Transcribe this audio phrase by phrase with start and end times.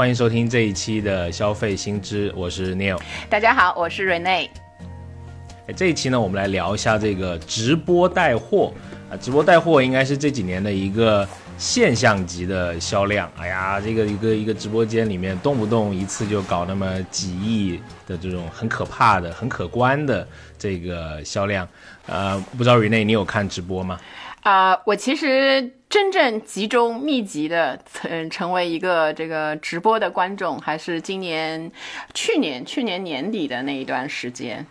[0.00, 2.98] 欢迎收听这一期的消费新知，我是 Neil。
[3.28, 4.48] 大家好，我是 Rene。
[5.76, 8.72] 这一期呢，我们来聊一下这个直播带货
[9.10, 11.28] 啊，直播带货应该是这几年的一个
[11.58, 13.30] 现象级的销量。
[13.36, 20.26] 哎呀，这个一个一个直播间里面，动不动一次就搞那么几亿的这种很可怕的、很可观的
[20.58, 21.68] 这个销量。
[22.06, 24.00] 呃，不知道 Rene 你有看直播吗？
[24.42, 31.70] 啊，我其实真正集中密集的成成为一个这个直播的观众，还是今年、
[32.14, 34.64] 去年、去年年底的那一段时间，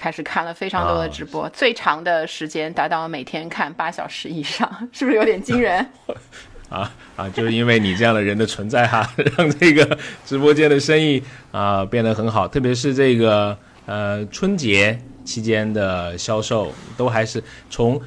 [0.00, 5.86] 开始看了非常多的直播，最长的时间达到每天看八小时以上， 是不是有点惊人？
[6.70, 18.00] 啊啊，就是因为你这样的人的存在哈， 让这个直播间的生意啊变得很好，特别是这个呃春节期间的销售，都还是从。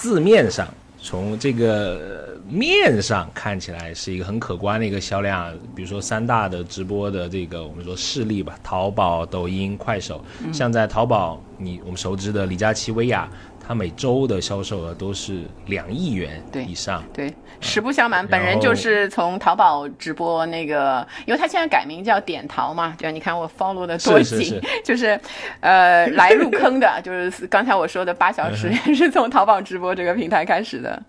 [0.00, 0.66] 字面上，
[0.98, 5.52] 从这个面上看起来是一个很可观的一个销量。
[5.76, 10.24] 比如说三大的直播的这个我们说势力吧，淘宝、抖音、快手。
[10.50, 13.28] 像在淘宝，你我们熟知的李佳琦、薇娅。
[13.70, 17.04] 他每周的销售额都是两亿元以上。
[17.14, 25.16] 对，实不相瞒，本人就是从淘宝直播那个，因为他现在改名叫点淘嘛，对你看我 follow 的多紧， 就是，
[25.60, 31.00] 呃，来入坑的，就是刚才我说的八小时也 是从淘宝直播这个平台开始的。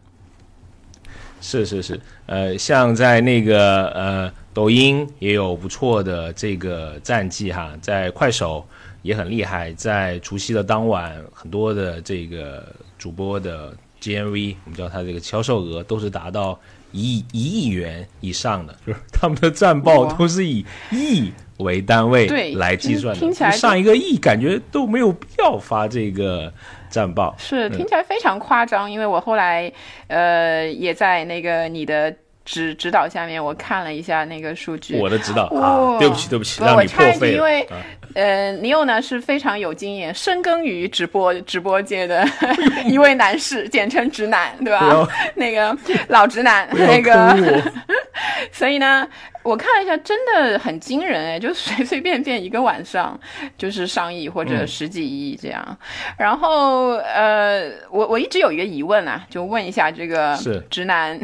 [1.41, 8.63] 是是是，呃，像在那个呃抖音也有不错的这个战绩哈，在快手。
[9.01, 16.59] 也很厉害，在除夕的当晚，很多的这个主播的 GMV，我们叫它这个销售额都是达到
[16.91, 26.53] 一一亿元以上的，就是他们的战报都是以亿为单位来计算的，听起来上一个亿感觉都没有必要发这个
[26.89, 28.89] 战报，是听起来非常夸张。
[28.89, 29.71] 因为我后来
[30.07, 32.15] 呃也在那个你的。
[32.43, 34.97] 指指导下面，我看了一下那个数据。
[34.97, 37.33] 我的指导啊，对不起对不起，让你破费。
[37.33, 37.67] 因为
[38.13, 42.27] 呃，尼欧呢是非常有经验，深耕于直播直播界的
[42.85, 45.07] 一位男士，简称直男，对吧？
[45.35, 45.75] 那个
[46.09, 47.61] 老直男，那个。
[48.51, 49.07] 所以呢，
[49.43, 53.17] 我看了一下，真的很惊人哎，就随 随便便一个晚上
[53.57, 55.77] 就是上亿或者十几亿这样。
[56.17, 60.37] 然后呃，我我一直有一个疑问啊，就问一下这个
[60.69, 61.19] 直男。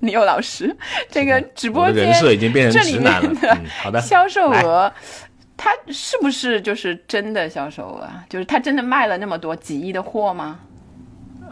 [0.06, 0.74] 李佑老师，
[1.10, 2.72] 这个直播间这里面
[3.92, 4.90] 的销售额，
[5.56, 8.08] 他是不是就是真的销售额？
[8.28, 10.58] 就是他真的卖了那么多几亿的货吗？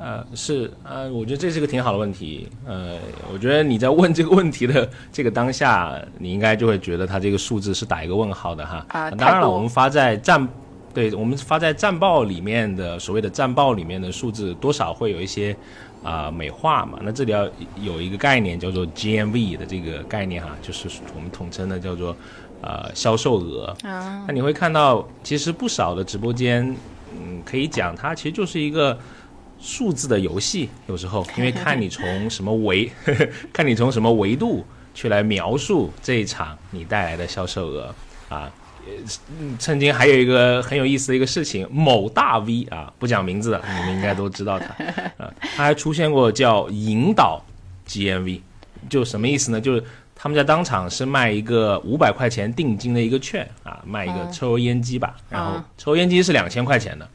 [0.01, 2.49] 呃，是呃，我觉得这是个挺好的问题。
[2.65, 2.97] 呃，
[3.33, 8.87] 我觉得你在问这个问题的这个当下，你应该就会觉得他这个数字是打一个问号的哈。
[8.89, 10.49] 啊，当然了，我们发在战，
[10.95, 15.55] 对我们发在战报里面的所谓的战报里面的数字，多少会有一些。
[16.03, 17.49] 啊，美化嘛，那这里要
[17.81, 22.17] 有一个概念叫做 GMV 的这个概念哈，就是我们统称的叫做
[22.61, 23.77] 呃销售额。
[23.83, 26.77] 啊，那你会看到，其实不少的直播间，
[27.13, 28.99] 嗯，可以讲它其实就是一个
[29.59, 30.69] 数字的游戏。
[30.87, 32.91] 有时候， 因为看你从什么维，
[33.53, 37.95] 看你从什么维度去来描述这一场你带来的销售额
[38.29, 38.51] 啊。
[39.59, 44.67] 曾经还有一个很有意思的一个事情，某大 V 啊，不讲名字的， 你们应该都知道他
[45.17, 47.43] 啊，他还出现过叫引导
[47.87, 48.41] GMV，
[48.89, 49.61] 就什么意思呢？
[49.61, 49.83] 就是
[50.15, 57.09] 他们在当场是卖一个五百块钱定金的一个券啊，卖一个抽油烟机吧，然后抽油烟机是两千块钱的，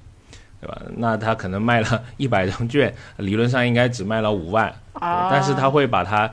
[0.62, 0.82] 对吧？
[0.98, 6.32] 那他可能卖了 一百张券，理论上应该只卖了五万，但是他会把它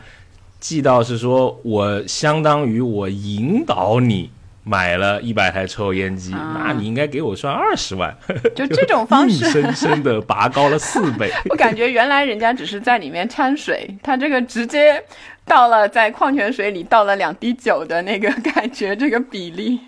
[0.60, 4.30] 记到是说我相当于我引导你。
[4.70, 8.16] 买了一百台抽油烟机，那你应该给我算二十万。
[8.54, 11.28] 就这种方式，硬生生的拔高了四倍。
[11.50, 15.02] 我感觉原来人家只是在里面掺水，他这个直接
[15.44, 19.80] 倒了在矿泉水里倒了两滴酒的那个感觉，这个比例。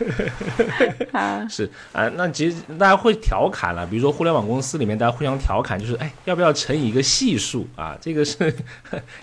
[1.12, 7.96] 啊，是啊，那其实大家会调侃了，比如说互联网公司里面，大家互相调侃，就是哎，要不要乘以一个系数啊？
[8.00, 8.52] 这个是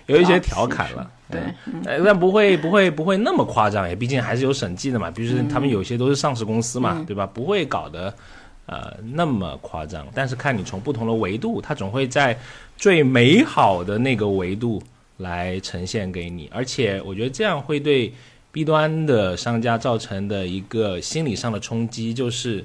[0.05, 1.41] 有一些调侃了，对，
[2.03, 5.11] 但不会不会不会那么夸张，也毕竟还是有审计的嘛。
[5.11, 7.25] 比如说他们有些都是上市公司嘛，对吧？
[7.25, 8.13] 不会搞得
[8.65, 10.07] 呃那么夸张。
[10.13, 12.37] 但是看你从不同的维度，它总会在
[12.77, 14.81] 最美好的那个维度
[15.17, 18.13] 来呈现给你，而且我觉得这样会对。
[18.49, 22.63] B 端的商家造成的一个心理上的冲击，就是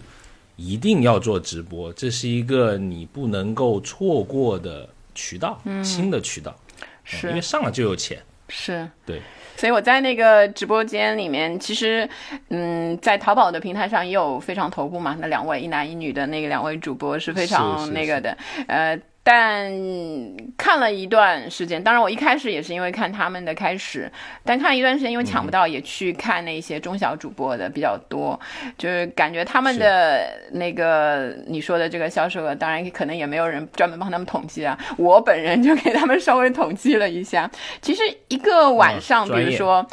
[0.56, 6.56] 一定要做直播，这是一个你不能够错过的渠道，新的渠道，
[7.04, 8.18] 是因为上了就有钱，
[8.52, 9.20] 是对。
[9.56, 12.08] 所以我在那个直播间里面，其实，
[12.50, 18.36] 嗯，在淘宝的平台上也有非常头部嘛，那两位一男一女的那个两位主播是非常那个的，
[18.68, 18.98] 呃。
[19.24, 19.72] 但
[20.56, 24.10] 看了一段时间，当然我一开始也是因为看他们的开始，
[24.44, 28.38] 但看一段时间因为抢不到，也去看那些中小主播的比较多，
[28.76, 37.48] 就是感觉他们的那个你说的这个销售额，当然可能也没有人专门帮他们统计啊，我本人就给他们稍微统计了一下，
[37.80, 39.86] 其实一个晚上，比如说。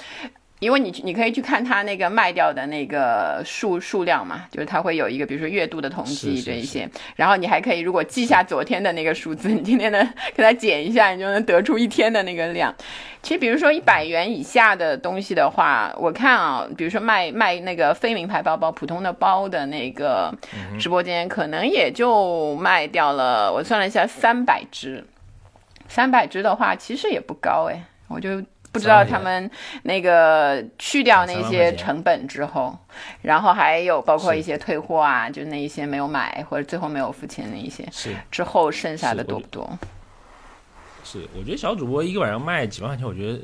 [0.59, 12.75] 因为你你可以去看它那个卖掉的那个数数量嘛，就是它会有一个，比如说月度的统计这一些，然后你还可以如果记下昨天的那个数字，你今天的给它减一下，你就能得出一天的那个量。
[13.21, 20.33] 其实比如说一百元以下的东西的话，我看啊，比如说卖卖那个非名牌包包、普通的包的那个
[20.77, 23.51] 直播间，可能也就卖掉了。
[23.51, 25.05] 我算了一下，三百只，
[25.87, 28.43] 三百只的话其实也不高哎，我就。
[28.71, 29.49] 不知道他们
[29.83, 32.77] 那个去掉那些成本之后，
[33.21, 39.79] 然后还有包括一些退货啊，就那一些没有买或者最后没有付钱那一些，是之后剩下的多不多？
[41.03, 43.39] 是，我觉得小主播一个晚上卖几万块钱，我觉得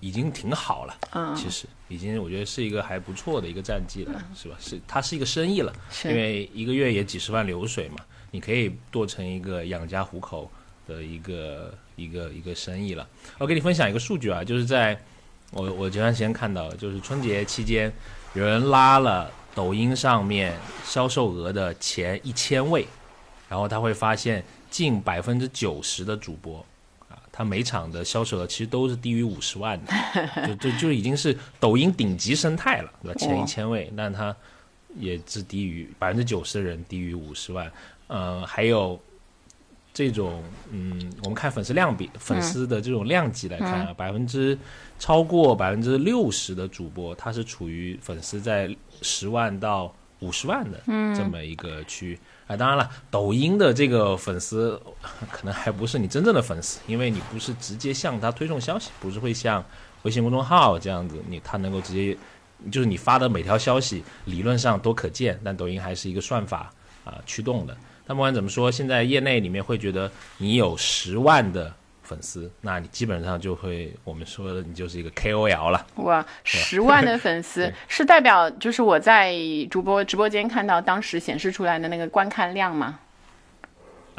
[0.00, 0.96] 已经挺好了。
[1.14, 4.54] 嗯，其实已经我觉得是一个还不错的一个战绩了，是吧？
[4.60, 5.72] 是它是一个生意了，
[6.04, 7.96] 因为一个月也几十万流水嘛，
[8.30, 10.48] 你可以做成一个养家糊口
[10.86, 11.74] 的一个。
[12.00, 13.06] 一个一个生意了，
[13.38, 14.98] 我给你分享一个数据啊，就是在
[15.52, 17.92] 我我前段时间看到，就是春节期间
[18.34, 22.86] 有人拉了抖音上面销售额的前一千位，
[23.48, 26.64] 然后他会发现近百分之九十的主播
[27.08, 29.92] 啊，他每场的销售额其实都是低于五十万的，
[30.48, 33.18] 就就就已经是抖音顶级生态了，对吧？
[33.18, 34.34] 前一千位，但他
[34.96, 37.70] 也是低于百分之九十的人低于五十万，
[38.06, 39.00] 呃，还有。
[39.92, 44.56] 这种嗯，我们看粉丝量比粉丝的这种量级来看啊，百分之
[44.98, 50.80] 超过百分之六十的主播，他是处于粉丝在十万到五十万的
[51.14, 52.56] 这么一个区域啊。
[52.56, 54.80] 当然了，抖音的这个粉丝
[55.30, 59.64] 可能还不是你真正的粉丝，因为你不是直接向他推送消息，不是会像
[60.02, 62.16] 微信公众号这样子，你他能够直接
[62.70, 66.72] 就是你发的每条消息理论上都可见，但抖音还是一个算法
[67.04, 67.76] 啊驱动的。
[68.10, 71.72] 那不管怎么说，现在业内里面会觉得你有十万的
[72.02, 75.86] 粉丝，那你基本上就会我们说的你就是一个 KOL 了。
[75.94, 79.32] 哇，十万的粉丝 是代表就是我在
[79.70, 82.98] 主播直播间看到当时显示出来的那个观看量吗？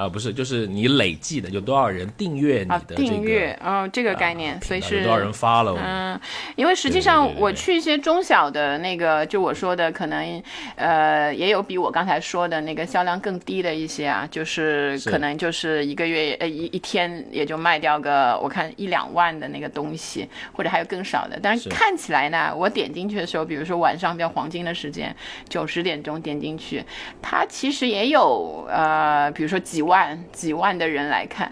[0.01, 5.77] 啊，不是，就是你累计的有多少人订阅你的订阅，嗯，这个概念，所以是多少人发了？
[5.77, 6.19] 嗯，
[6.55, 10.41] 因为实际上我去一些中小的那个，就我说的，可能
[10.75, 21.39] 呃也有比我刚才说的那个销量更低的一些啊，就是可能就是一个月呃一一天也就卖掉个我看一两万的那个东西，或者还有更少的。
[21.43, 25.15] 但是看起来呢，我点进去的时候，比如说晚上比较黄金的时间，
[25.47, 26.83] 九十点钟点进去，
[27.21, 29.90] 它其实也有呃，比如说几万。
[29.91, 31.51] 万几万的人来看，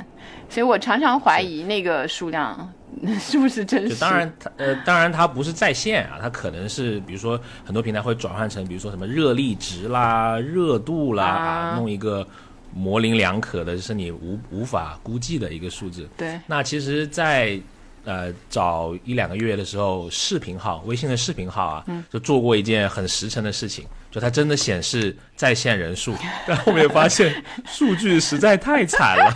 [0.49, 2.73] 所以我常常怀疑那个数量
[3.19, 3.95] 是不是真实。
[3.99, 12.25] 当然，它呃，当然它不是在线啊，它可能是比如说很多平台会转换成，比如说什么热力值啦、热度啦，啊弄一个
[12.73, 16.07] 模棱两可的，是你无无法估计的一个数字。
[16.17, 16.39] 对。
[16.47, 17.59] 那其实，在
[18.05, 23.85] 呃早一两个月的时候，视频号微信的视频号啊，就做过一件很实诚的事情。
[24.11, 26.15] 就它真的显示在线人数，
[26.47, 29.33] 但后面发现数据实在太惨了，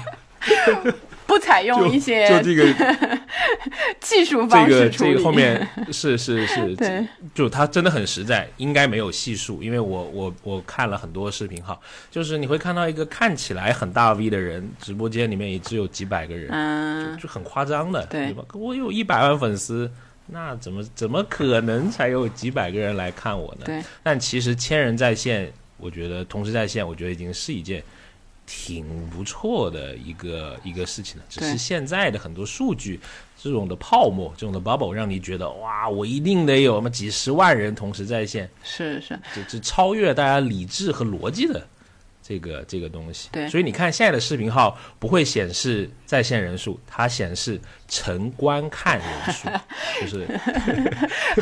[1.25, 2.65] 不采用一些就这个
[4.01, 11.80] 技术方式这个这个后面是是是，就它真的很实在，应该没有系数，因为我我我看了很多视频哈，
[12.12, 18.44] 就是你会看到一个看起来很大 V 的人，直播间里面也只有几百个人，嗯，就很夸张的，对吧？
[18.53, 19.89] 我有一百万粉丝。
[20.27, 23.65] 那怎么怎么可能才有几百个人来看我呢？
[23.65, 23.84] 对。
[24.01, 27.84] 但其实千人在线，我觉得同时在线，我觉得已经是一件
[28.46, 31.24] 挺不错的一个一个事情了。
[31.30, 33.00] 只是现在的很多数据，
[33.38, 38.50] 这种的泡沫，这种的 bubble，让你觉得哇，我一定得有那么几十万人同时在线。
[38.63, 39.20] 是是。
[39.36, 41.68] 这这超越大家理智和逻辑的。
[42.25, 49.48] 这个这个东西，对，所以你看现在的视频号不会显示在线人数，它显示成观看人数，
[50.01, 50.25] 就是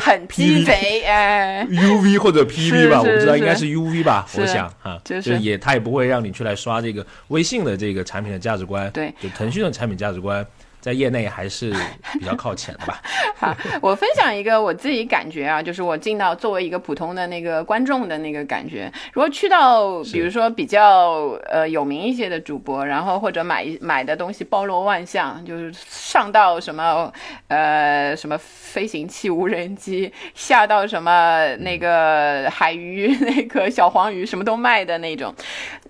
[0.00, 3.72] 很鸡贼哎，UV 或者 PV 吧，我不知道应该是。
[3.72, 5.38] UV 吧，我想啊，就是。
[5.38, 10.44] 也它也不会让你去来刷这个微信的这个产品的价值观，对，就腾讯的产品价值观
[10.82, 11.72] 在业内还是
[12.18, 13.00] 比较靠前的吧。
[13.36, 18.92] 好，我分享一个我自己感觉啊，就是我进到作为一个普通的那个观众的那个感觉。
[19.12, 27.12] 如果去到比如说比较呃有名一些的主播，然后或者买买的东西包罗万象，就是上到什么
[27.46, 35.32] 呃什么飞行器、无人机，下到什么那个海鱼、那个小黄鱼，什么都卖的那种，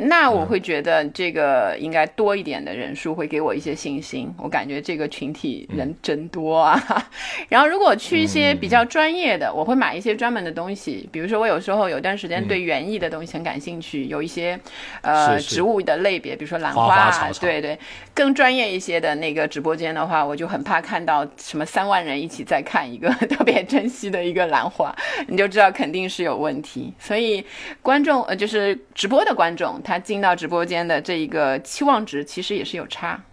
[0.00, 4.30] 那我会觉得这个应该多一点的人数会给我一些信心。
[4.36, 4.81] 我感觉。
[4.82, 7.08] 这个群体人真多啊，
[7.48, 14.58] 然后如果去一些比较专业的，我会买一些专门的东西，比如说我有时候有段时间对园艺的东西很感兴趣，有一些
[15.02, 17.10] 呃植物的类别，比如说兰花，
[17.40, 17.78] 对对，
[18.12, 24.94] 更专业一些的那个直播间的话，我就很怕看到什么三万人一起在看一个 特别珍惜的一个兰花，
[25.28, 26.92] 你就知道肯定是有问题。
[26.98, 27.44] 所以
[27.80, 33.14] 观众呃就是直播的观众，他进到直播间的这一个期望值其实也是有差。
[33.14, 33.31] 别。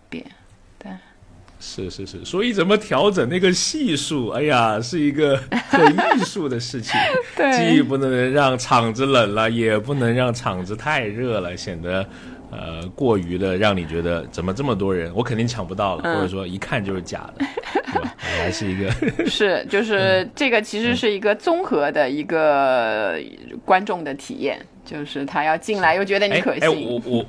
[1.61, 4.29] 是是是，所以怎么调整那个系数？
[4.29, 5.37] 哎呀，是一个
[5.67, 6.97] 很艺术的事情。
[7.35, 12.07] 对，既不能让场子冷了，也不能让场子太热了，显得
[12.49, 17.45] 呃过于的让你觉得怎么这么多人，我肯定抢不到了，或者说一看就是假的，
[17.91, 18.15] 对吧？
[18.17, 18.89] 还是一个
[19.27, 23.19] 是，就是这个其实是一个综合的一个
[23.65, 26.61] 观众的体验，就是他要进来又觉得你可惜。
[26.61, 27.25] 哎，我我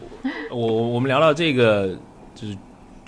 [0.53, 1.99] 我我们聊聊这个
[2.33, 2.57] 就是。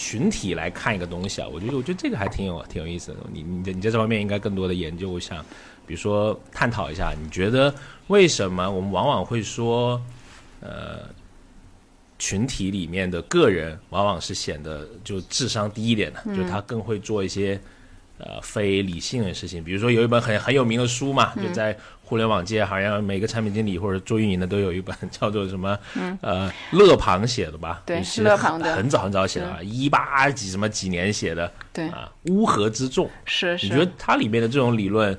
[0.04, 3.18] 群体来看一个东西啊，我觉得我觉得这个还挺有挺有意思的。
[3.32, 5.40] 你你你在这方面应该更多的研究，我想，
[5.86, 7.72] 比如说探讨一下，你觉得
[8.08, 10.02] 为什么我们往往会说，
[10.58, 11.08] 呃，
[12.18, 17.60] 群体里面的个人往往是显得就智商低一点的，就他更会做一些
[18.22, 19.62] 呃非理性的事情。
[19.62, 21.76] 比如说有一本很很有名的书嘛，就在。
[22.04, 25.78] 互联网界好像每个产品经理或者做运营的都有一本 叫做什么？
[26.20, 27.80] 呃，乐庞写的吧？
[27.86, 31.50] 对，是乐庞的，很早很早写的，一八几什么几年写的？
[31.72, 33.66] 对啊，乌合之众是是。
[33.66, 35.18] 你觉得它里面的这种理论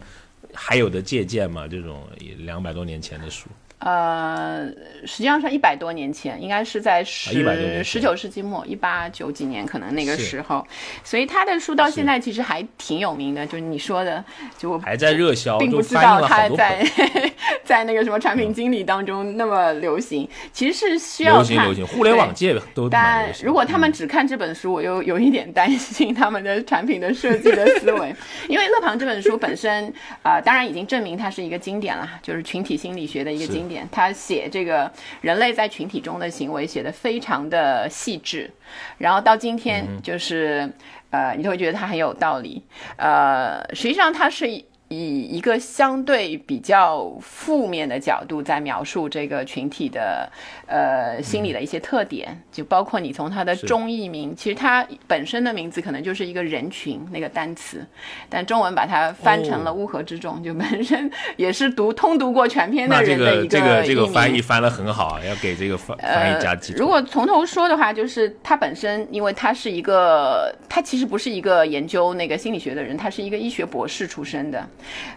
[0.54, 1.68] 还有的借鉴吗？
[1.68, 2.08] 这种
[2.40, 3.48] 两百多年前的书？
[3.84, 4.66] 呃，
[5.06, 10.66] 实际上是一百多年前，应该是在十十九世纪末，一八九几年，可能那个时候，
[11.04, 13.46] 所以他的书到现在其实还挺有名的。
[13.46, 14.24] 就是你说的，
[14.58, 16.82] 就还在热销，并不知道他在
[17.66, 20.28] 在那个什么产品经理当中那么流行。
[20.54, 22.88] 其实是需要流行流行，互联网界都。
[22.88, 28.16] 但如果他们只看这本书，我又有一点担心他们的产品的设计的思维，
[28.48, 33.73] 因为勒庞这本书本身啊，当然已经证明它是一个经典了，就是群体心理学的一个经典。
[33.92, 38.52] 他写这个人类在群体中的行为写的非常的细致，
[38.98, 40.72] 然后到今天就是，
[41.12, 42.64] 呃，你会觉得他很有道理，
[42.98, 44.64] 呃，实际上他是。
[44.94, 50.30] 以一个相对比较负面的角度在描述这个群体的
[50.68, 57.86] 呃心理的一些特点，就包括你从它的中译名，其实它本身的名字可能就是一个人群那个单词，
[58.30, 66.74] 但中文把它翻成了乌合之众，就本身 也是读通读过全篇的人的一个这个这个翻译翻得很好，要给这个翻翻译加记。
[66.74, 74.68] 如果从头说的话，就是他本身，因为他是一个，他其实不是一个研究那个心理学的人，他是一个医学博士出身的。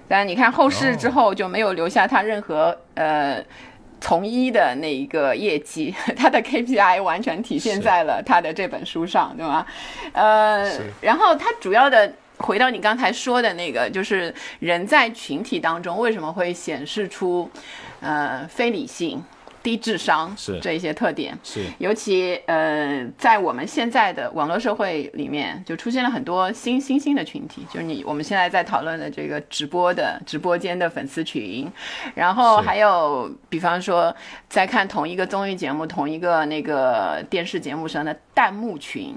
[0.08, 3.42] 但你看后世之后就没有留下他任何呃
[4.00, 9.66] 从医的那一个业绩，他的 KPI 完全体现在了他的这本书上，对吗？
[10.12, 10.70] 呃，
[11.00, 17.50] 然后他主要的回到你刚才说的那个，就是人在群体当中为什么会显示出
[18.00, 19.22] 呃非理性。
[19.66, 20.60] 低智商是。
[20.60, 21.64] 这一些特点，是。
[21.78, 31.68] 尤其呃，在我们现在的网络社会里面，就出现了很多新新兴的群体，就是你我们现在在讨论的这个直播的直播间的粉丝群，
[32.14, 34.14] 然后还有比方说
[34.48, 39.16] 在看同一个综艺节目、同一个那个电视节目上的弹幕群，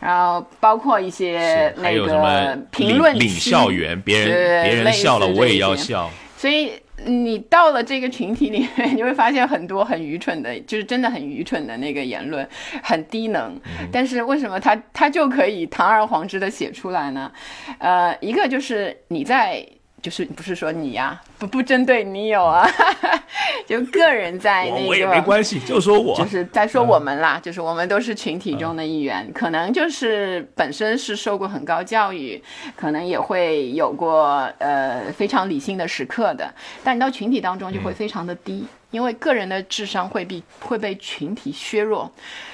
[0.00, 6.72] 然后包括一些那个评论领校园，别人别人笑了我也要笑，所以。
[7.04, 12.48] 你到了这个群体里面，你会发现很多很愚蠢的，就是真的很愚蠢的那个言论，
[12.82, 13.60] 很低能。
[13.92, 17.30] 但是为什么他他就可以堂而皇之的写出来呢？
[17.78, 19.66] 呃，一个就是你在。
[20.06, 22.64] 就是不是说你呀，不不针对你有啊，
[23.66, 32.40] 就个人在那个，我也没关系，就说我就是在说我们啦，就是我们都是群体中的一员，可能就是本身是受过很高教育，
[32.76, 38.64] 可能也会有过呃非常理性的时刻的，但你到群体当中就会非常的低。
[38.92, 42.10] 因为个人的智商会被会被群体削弱。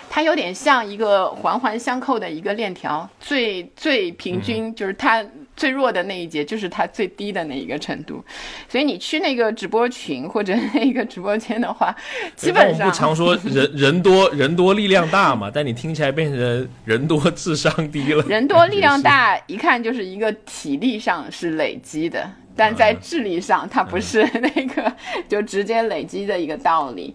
[0.09, 5.25] 它有点像一个环环相扣的一个链条，最最平均就是它
[5.57, 8.25] 最弱的那一节，就是它最低的那一个程度。
[8.69, 11.95] 所以你去那个直播群或者那个直播间的话，
[12.35, 18.23] 基本上不常说人人多人多力量大嘛，但你听起来变成人多智商低了。
[18.25, 24.93] 人多力量大，一看就是一个体力上是累积的，但在智力上它不是那个
[25.29, 27.15] 就直接累积的一个道理。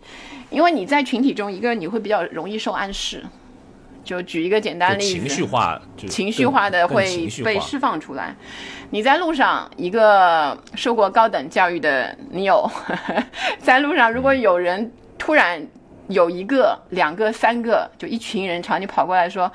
[0.49, 3.23] 因为你在群体中，一个你会比较容易受暗示。
[4.07, 8.33] 就举一个简单例子，情绪化，情绪化的会被释放出来。
[8.91, 12.71] 你在路上，一个受过高等教育的你有，
[13.59, 15.61] 在路上，如果有人突然
[16.07, 19.51] 有一个、两个、三个，就一群人朝你跑过来说：“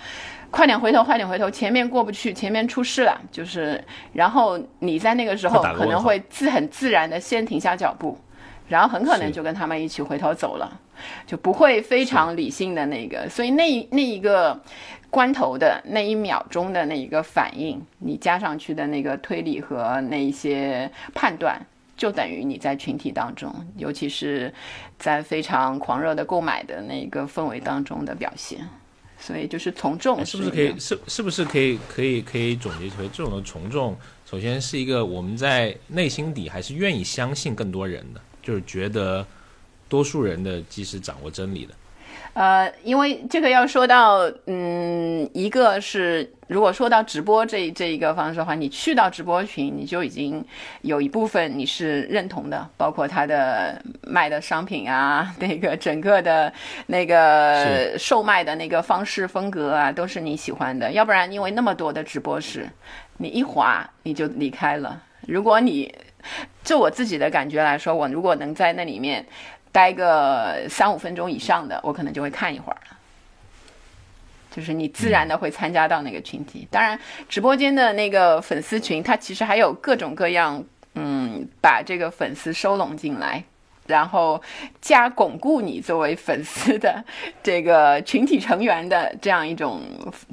[0.52, 3.82] 快点回头，快点回头，前面过不去，前面出事了。”就是，
[4.12, 8.18] 然后你在那个时候可能会自很自然的先停下脚步。
[8.68, 10.80] 然后很可能就跟他们一起回头走了，
[11.26, 14.60] 就不会非常理性的那个，所以那那一个
[15.10, 21.60] 关头的那一秒钟的那一个反应，你加上去的那个推理和那一些判断，
[21.96, 24.52] 就等于你在群体当中，尤其是
[24.98, 28.60] 在非常狂热的购买的那个氛围当中的表现。
[29.18, 33.96] 所以就是从众，是不是可以是是不是可以可以可以总结为这种的从众，
[34.28, 38.20] 首先是一个我们在内心底还是愿意相信更多人的。
[38.42, 39.24] 就是觉得
[39.92, 41.74] 多数人的即使掌握真理的，
[42.32, 50.42] 呃，因为这个要说到，嗯，一个是如果说到直播这这一个方式的话，你去到直播群，你就已经
[50.80, 56.50] 有一部分你是认同的，包括他的卖的商品啊，那个整个的
[56.86, 60.90] 那个售卖的那个方式风格啊，都是你喜欢的。
[60.90, 62.66] 要不然，因为那么多的直播室，
[63.18, 65.02] 你一滑你就离开了。
[65.28, 65.94] 如果你
[66.64, 69.24] 就我自己的感觉来说，我如果能在那里面
[69.72, 72.96] 待个三五分钟以上的，我可能就会看一会儿了。
[74.54, 76.68] 就是你自然的会参加到那个群体。
[76.70, 80.62] 当然，直播间的那个粉丝群，它其实还有各种各样，
[80.94, 83.42] 嗯，把这个粉丝收拢进来。
[83.92, 84.40] 然后
[84.80, 87.04] 加巩固你作为粉丝的
[87.42, 89.82] 这个群体成员的这样一种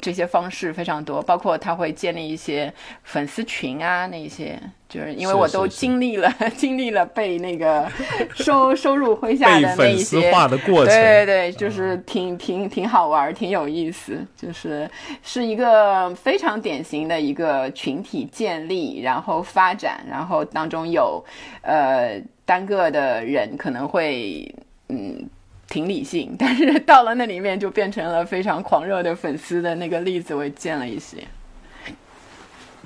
[0.02, 2.74] 这些方式非常多，包括他会建立一些
[3.04, 7.86] 粉丝群啊，那些就是因为我都经历了经历了被那个
[8.34, 14.90] 收收入麾下的那一些化的过程，对对对，就是挺挺挺好玩，挺有意思，就是
[15.22, 21.24] 是一个非常典型的一个群体建立，然后发展，然后当中有
[21.62, 22.20] 呃。
[22.50, 24.52] 单个的人可能会
[24.88, 25.24] 嗯
[25.68, 31.18] 挺理性，但是到了那里面就变成了非常狂热的粉丝的那个例子，我也见了一些。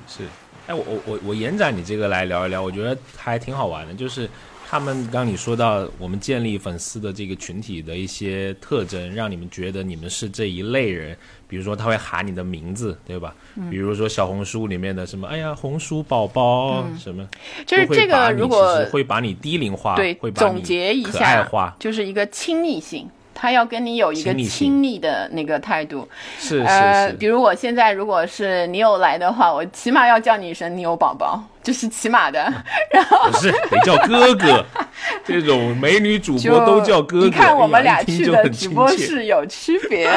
[0.06, 0.24] 是，
[0.68, 4.30] 哎，我我我我延展你这个来聊一聊，我觉得还挺好玩的，就是
[4.68, 11.18] 他们刚你说到我们建立粉丝的这个群体的一些特征，让你们觉得你们是这一类人。
[11.54, 13.32] 比如说他会喊你的名字，对吧？
[13.70, 17.30] 比如说小红书里面的什么，哎呀，红薯宝宝什么，
[17.64, 23.08] 就是这个如果会把你低龄化，对，会总结一下，就是一个亲密性。
[23.34, 26.08] 他要跟你有一个亲密的那个态度，
[26.40, 27.16] 是是是。
[27.20, 32.40] 比如我现在如果是你有来的话，我起码要叫你一声“你有宝宝”，这是起码的。
[32.92, 34.66] 然后不是得叫哥哥，
[35.26, 37.26] 这种美女主播都叫哥哥。
[37.26, 40.08] 你看我们俩去的直播室有区别，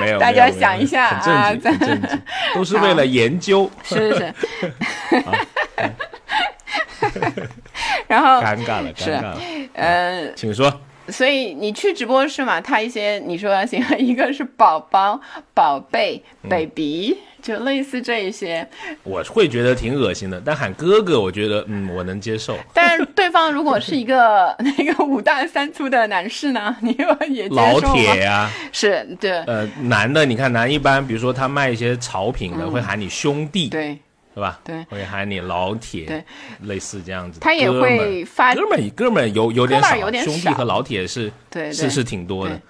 [0.00, 0.18] 没有？
[0.18, 2.00] 大家想一下啊，很正经，
[2.54, 3.70] 都是为了研究。
[3.82, 4.34] 是 是是。
[8.06, 9.38] 然后尴尬了，尴尬了。
[9.74, 10.72] 呃，请说。
[11.08, 12.60] 所以你去直播室嘛？
[12.60, 15.20] 他一些你说行，一个是宝宝、
[15.52, 18.66] 宝贝、baby，就类似这一些。
[19.02, 22.56] 我会觉得挺恶心的，但喊哥哥，我觉得嗯，我能接受。
[22.72, 26.74] 但是对方如果是一个 那个五大三粗的男士呢？
[26.80, 26.96] 你
[27.30, 28.50] 也老铁呀？
[28.72, 29.32] 是对。
[29.42, 33.68] 呃，男的，你看男一般，比如说他卖一些潮品的，会喊你兄弟。
[33.68, 33.98] 对。
[34.34, 34.60] 是吧？
[34.64, 36.24] 对，会喊你老铁，对，
[36.62, 37.38] 类似这样子。
[37.40, 42.60] 他也会发哥们儿，哥们儿有有点少，兄弟和老铁是，对，是是挺多的。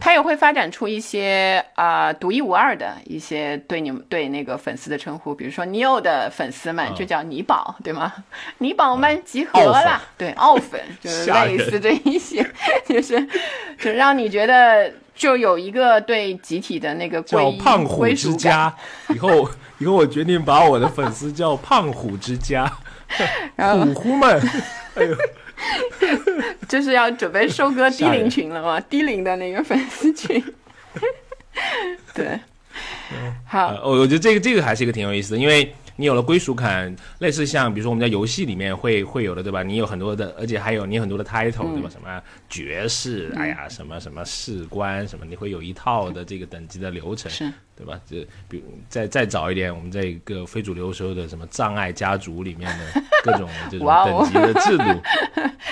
[0.00, 8.12] 他也会发展出一些啊独一无二的一些对你们对那个粉丝的称呼，比如说你有的粉丝们就叫你宝，对吗？
[8.58, 12.44] 你宝们集合了，对，奥粉就是类似这一些，
[12.84, 13.24] 就是
[13.78, 18.72] 就让你觉得就有一个对集体的那个叫胖虎之家，
[19.14, 19.48] 以后。
[19.78, 22.64] 以后我决定把我的粉丝叫“胖虎之家”，
[23.60, 24.40] 虎虎们，
[24.96, 25.14] 哎呦，
[26.66, 28.80] 就是要准备收割低龄群了嘛？
[28.80, 30.42] 低龄的那个粉丝群，
[32.14, 32.40] 对，
[33.44, 39.62] 好，我我觉得这个这个还是一个挺有意思的，因为你有了归属感，类似像比如说我们在游戏里面会会有的，对吧？
[39.62, 41.88] 你有很多的，而且还有你很多的 title，对吧？
[41.90, 47.98] 什么爵士，哎呀，什么什么士官，什么你会有一套的这个等级的流程，对吧？
[48.08, 54.84] 这比再再早一点，我们在一个非主流时候的什么障碍家族里面的各种这种等级的制度，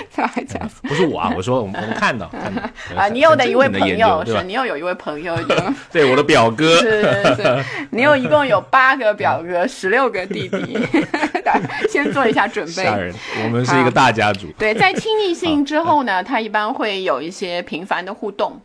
[0.09, 2.61] 障碍家族不是我啊，我说我们我们看到 看到
[2.95, 5.37] 啊，你有的一位朋友是你又有一位朋友，
[5.91, 10.77] 对我的表哥， 是是是，你有一共有八个表哥，十六个弟弟，
[11.89, 12.83] 先做一下准备。
[12.83, 14.47] 吓人，我们是一个大家族。
[14.57, 18.59] 对，在亲密性之后呢，他一般会有一些频繁的互动，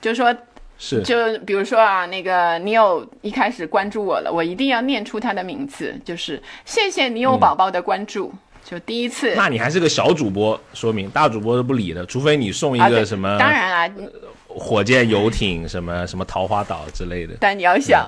[0.00, 0.34] 就是说，
[0.78, 8.32] 是，就比如说啊，那个你有一开始关注我了，我一定要念出他的名字，就是谢谢你有宝宝的关注。
[8.70, 13.94] 就第一次，那你还是个小主播，说明大主播都不理的，除非你送一个什么，当然啦，
[14.46, 17.34] 火箭游艇什么什么桃花岛之类的。
[17.40, 18.06] 但你要想，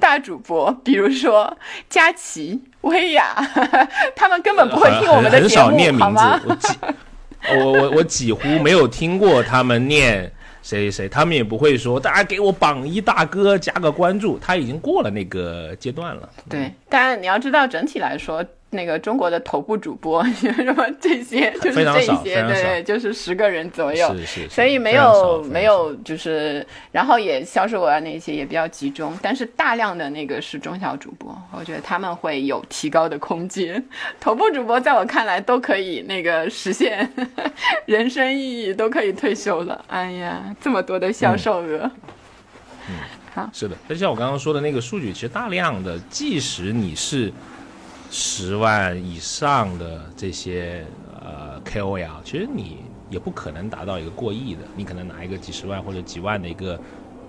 [0.00, 1.54] 大主播，比如说
[1.90, 3.34] 佳琪、薇娅，
[4.16, 5.60] 他们根本不会听我们的节
[5.92, 6.40] 目，好吗？
[6.46, 6.74] 我几，
[7.54, 16.26] 我我我几乎没有听过他们念谁谁，他们也不会说大家给我榜一大哥加个关注，他已经过了那个阶段了。
[16.48, 18.42] 对，但你要知道，整体来说。
[18.74, 33.84] 那个中国的头部主播 什么这些， 就是这些，对，就是十个人左右，是是，所以没有没有，就是然后也销售额那些也比较集中，但是大量的那个是中小主播，我觉得他们会有提高的空间。
[34.18, 37.06] 头部主播在我看来都可以那个实现
[37.84, 39.84] 人生意义，都可以退休了。
[39.88, 41.90] 哎呀，这么多的销售额，
[42.88, 42.96] 嗯，
[43.34, 47.30] 好，是的，就像我刚刚说的那个数据，其实大量的，即使你是。
[48.14, 50.84] 十万以上的这些
[51.18, 56.78] 呃 KOL，其实你也不可能达到一个过亿的，你可能拿一个几十万或者几万的一个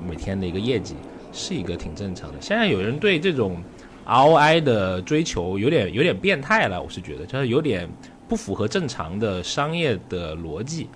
[0.05, 0.95] 每天的一个业绩，
[1.31, 2.41] 是一个挺正常的。
[2.41, 3.63] 现在有人对这种
[4.05, 7.89] ROI 的追求有点有点变态了，我是觉得就是有点
[8.27, 10.89] 不符合正常的商业的逻辑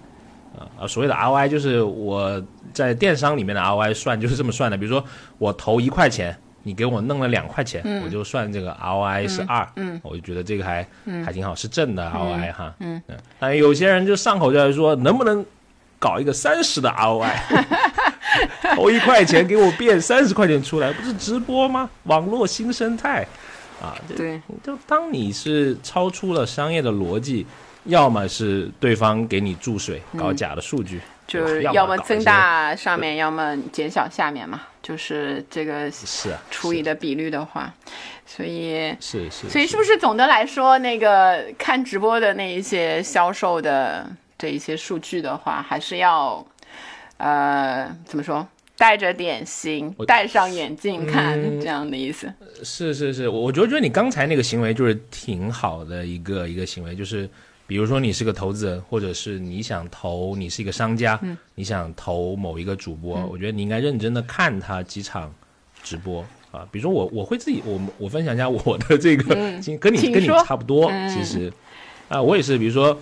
[0.53, 5.01] 啊啊，所谓的 ROI 就是我在电商里面的 ROI 算就是这么算的，比如说
[5.37, 6.37] 我投一块钱。
[6.63, 9.99] 你给我弄了两块钱，我就算这个 ROI 是二，嗯。
[10.03, 10.85] 我就觉得这个还
[11.25, 12.73] 还挺好，是正的 ROI 哈。
[12.79, 13.01] 嗯，
[13.39, 15.45] 但有些人就上口就来说，能不能
[15.99, 17.31] 搞一个三十的 ROI？
[18.75, 21.89] 投 一块钱给我变三十块钱出来，不是直播吗？
[22.03, 23.25] 网络新生态。
[23.81, 27.45] 啊，对，就当你是超出了商业的逻辑，
[27.85, 30.99] 要么是对方给你注水搞假的数据。
[31.27, 37.73] 就是要么增大上面，要么减小下面嘛，就是这个是除以的比率的话，
[38.25, 46.47] 所以是是，所以是不是总的来说，那个看直播的那一些销售的这一些数据的话，还是要
[47.17, 48.47] 呃怎么说，
[48.77, 52.33] 带着点心，戴上眼镜看这样的意思。
[52.63, 57.29] 是是是，我我觉得觉得你刚才那个行为就是挺好的一个一个行为，就是。
[57.67, 61.19] 比如说你是个投资人，或者是你想投，你是一个商家，
[61.53, 65.31] 你想投某一个主播，我觉得你应该认真的看他几场
[65.83, 66.65] 直播啊。
[66.71, 69.35] 比如说我我会自己我我分享一下我的这个，
[69.79, 71.51] 跟你跟你差不多，其实
[72.07, 72.57] 啊，我也是。
[72.57, 72.97] 比如说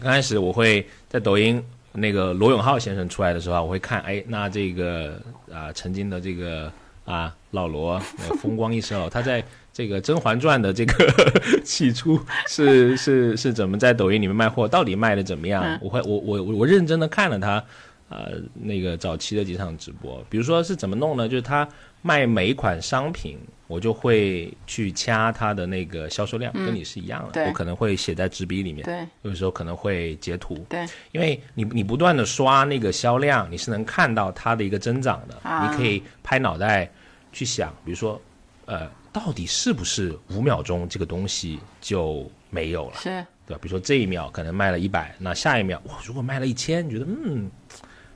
[0.00, 5.18] 刚开始我会在抖音那个罗永浩先生出来的时候，我会看，哎，那这个
[5.50, 6.70] 啊曾经的这个
[7.04, 7.98] 啊老罗
[8.40, 9.44] 风光一时哦，他在。
[9.74, 11.32] 这个《甄嬛传》的这个
[11.64, 14.68] 起初是是是怎么在抖音里面卖货？
[14.68, 15.78] 到底卖的怎么样？
[15.80, 17.64] 我会我我我认真的看了他，
[18.10, 20.22] 呃，那个早期的几场直播。
[20.28, 21.26] 比如说是怎么弄呢？
[21.26, 21.66] 就是他
[22.02, 23.38] 卖每一款商品，
[23.72, 27.44] 我就会去掐它的那个销售量，跟你是一样的。
[27.46, 35.34] 我可能会写在纸笔里面，对，有时候可能会截图，对，因为你你不断的刷那个销量，你是能看到它的一个增长的。
[35.66, 36.90] 你可以拍脑袋
[37.32, 38.20] 去想，比如说，
[38.66, 38.88] 呃。
[39.14, 42.96] 到底是不是五秒钟这个东西就没有了？
[42.96, 43.10] 是，
[43.46, 43.60] 对吧？
[43.60, 47.50] 比如说这一秒可能卖了一百，那下一秒哇，如果卖了一千，你觉得嗯，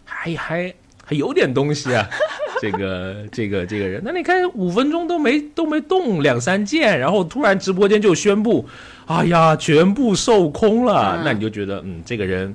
[0.06, 2.08] 还还还有点东西啊，
[2.62, 8.66] 这个这个这个人，那你看五分钟都没都没动两三件，然后突然直播间就宣布，
[9.06, 12.54] 哎呀，全部售空了，那你就觉得嗯，这个人。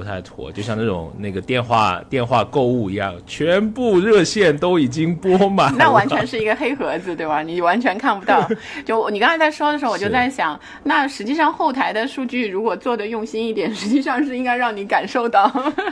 [0.00, 7.42] 不太妥，就像那种那个电话电话购物一样，全部热线都已经拨满， 那完全是一个黑盒子，对吧？
[7.42, 8.48] 你完全看不到。
[8.86, 15.42] 就你刚才在说的时候，我就在想，那实际上后台的数据如果做的用心一点，实际上是应该让你感受到。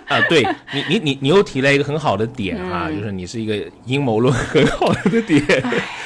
[0.06, 0.42] 啊，对
[0.72, 5.42] 你你你你又提了一个很好的点啊，就是你是一个阴谋论很好的点。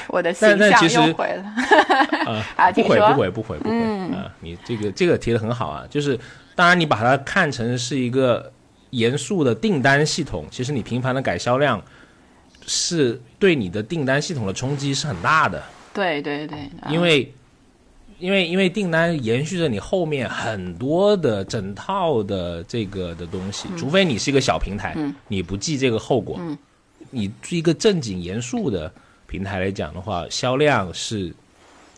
[0.09, 1.45] 我的形象又毁了。
[2.57, 3.77] 啊， 不毁不毁不毁不毁
[4.13, 4.27] 啊！
[4.41, 6.19] 你这个这个提的很好啊，就是。
[6.55, 8.53] 当然，你把它看成是一个
[8.91, 11.83] 严肃的订单系统，其实你频繁的改销量，
[12.67, 15.63] 是对你的订单系统的冲击是很大的。
[15.95, 17.33] 对对对，因为
[18.19, 24.97] 因为因为订单延续着你后面很多的整套的这个的东西，除非你是一个小平台，
[25.29, 26.41] 你不计这个后果，
[27.11, 28.93] 你一个正经严肃的
[29.27, 31.35] 平台来讲的话，销量是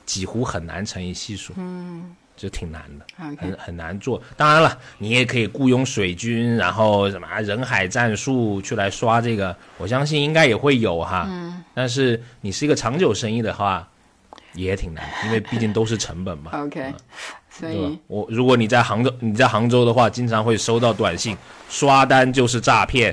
[0.06, 1.52] 几乎很难乘以系数。
[1.56, 2.14] 嗯。
[2.37, 3.07] 就挺难的，
[3.40, 4.20] 很很难做。
[4.37, 11.27] 当然了，你也可以雇佣水军，然后什么人海战术去来刷这个，我相信应该也会有哈。
[11.29, 11.62] 嗯。
[11.73, 13.88] 但是你是一个长久生意的话，
[14.53, 16.51] 也挺难，因为毕竟都是成本嘛。
[16.55, 16.92] OK。
[17.49, 21.37] 所以，我如果你在杭州，你在杭州的话，经常会收到短信，
[21.68, 23.12] 刷单就是诈骗。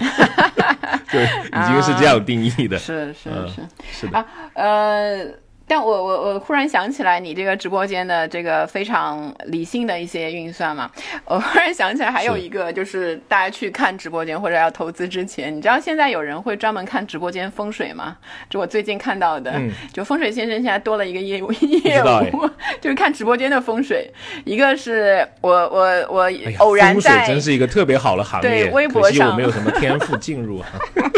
[1.11, 2.77] 对，已经是这样定义的。
[2.79, 4.25] 是是是是的。
[4.55, 5.40] 呃。
[5.71, 10.91] 但我我我忽然想起来，你这个直播间的这个非常理性的一些运算嘛，
[11.23, 18.17] 我忽然想起来还有一个，就是大家去看直播间或者要投资之前，你知道现在有人会专门看直播间风水吗？
[18.49, 19.53] 就我最近看到的，
[19.93, 22.03] 就风水先生现在多了一个业务业
[22.33, 22.49] 务，
[22.81, 24.11] 就是看直播间的风水。
[24.43, 30.67] 一个是我我我偶然在风水真是一个特别好的行业，对微博上我没有什么天赋进入啊。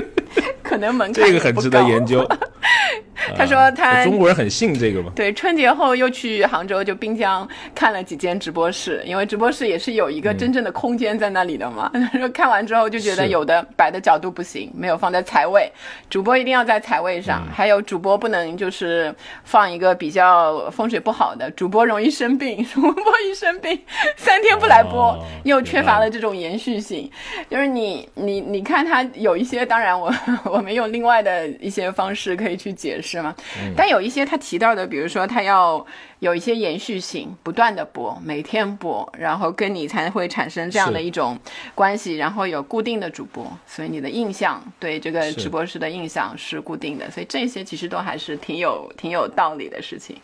[0.61, 2.23] 可能门槛这个很值得研究。
[3.37, 5.11] 他说他中国人很信这个嘛？
[5.15, 11.91] 对，春节后又去杭州就滨江看了几间直播室，因为直播室也是有一个真正的空间在那里的嘛。
[12.11, 15.71] 他说看完之后就觉得有的摆的角度不行，没有放在财位，
[16.09, 23.79] 主播一定要在财位上，还有主播不能就是放一个比较风水不好的，主播容易生病， 主播一生病
[24.17, 27.09] 三天不来播，又缺乏了这种延续性。
[27.47, 30.11] 就是你你你看他有一些，当然我
[30.45, 33.02] 我们用另外的一些方式可以去解释。
[33.03, 33.35] 是吗？
[33.75, 35.85] 但有一些他提到的，比如说他要
[36.19, 41.37] 有一些延续性，不断的播，每天播，然后跟你才会产生这样的一种
[41.75, 50.15] 关系，然后有固定的主播，所以你的印象对这个直播室的印象是固定的，所以这些其实都还是挺有挺有道理的事情。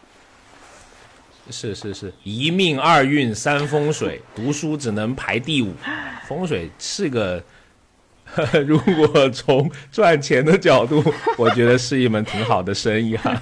[1.51, 5.73] 是是是，一命二运三风水，读书只能排第五，
[6.25, 7.43] 风水是个。
[8.65, 11.03] 如果从赚钱的角度，
[11.37, 13.39] 我觉得是一门挺好的生意哈。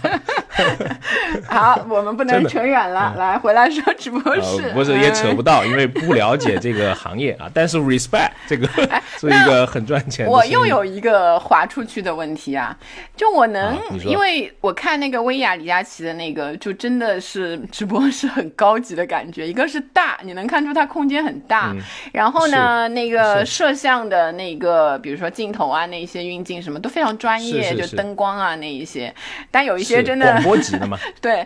[1.47, 7.49] 好，我们不能扯远了，来回来说直播室，不是也扯不到，因为不了解这个行业啊。
[7.53, 8.67] 但是 respect 这个
[9.19, 10.27] 是一个很赚钱。
[10.27, 12.75] 我又有一个划出去的问题啊，
[13.15, 19.47] 就我能，因为我看那个薇娅李佳琦的那个，就真的是直播室很高级的感觉。
[19.47, 21.75] 一个是大，你能看出它空间很大，
[22.11, 29.13] 然后呢，那个摄像的那个，比如说镜头啊，那些运镜什么都非常专业，就灯光啊那一些。
[29.51, 30.41] 但有一些真的。
[30.47, 31.45] 波及的嘛， 对，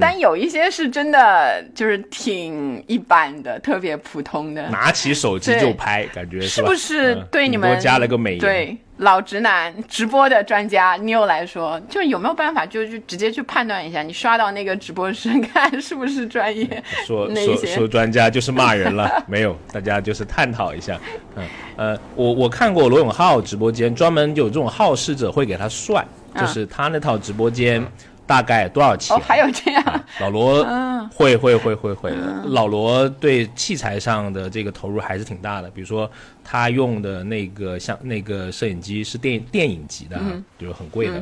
[0.00, 4.68] 但有一些是真的，就是挺一般的，特别普通的。
[4.70, 7.14] 拿起手机就拍，感觉是不是？
[7.30, 16.82] 对你们加了个美颜对老直男直播的专家 New 来说，就有没有办法，就就直接去判断一下，你刷到那个直播室看是不是专业？
[17.04, 20.98] 说说说专家就是骂人了，没有，大家就是探讨一下。
[21.36, 21.44] 嗯
[21.76, 26.06] 呃，我我看过罗永浩直播间，专门有这种好事者会给他算，
[26.38, 27.84] 就是他那套直播间。
[28.26, 29.16] 大概多少钱？
[29.16, 32.12] 哦，还有这样，老罗嗯会会会会会，
[32.46, 35.70] 老罗对器材上的这个投入还是挺大的。
[35.70, 36.10] 比如说
[36.42, 40.18] 他用的那个像那个摄影机是电电影级的，
[40.58, 41.16] 就是很贵的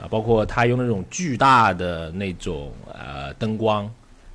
[0.00, 0.08] 啊。
[0.08, 3.84] 包括他用那种巨大的那种呃灯光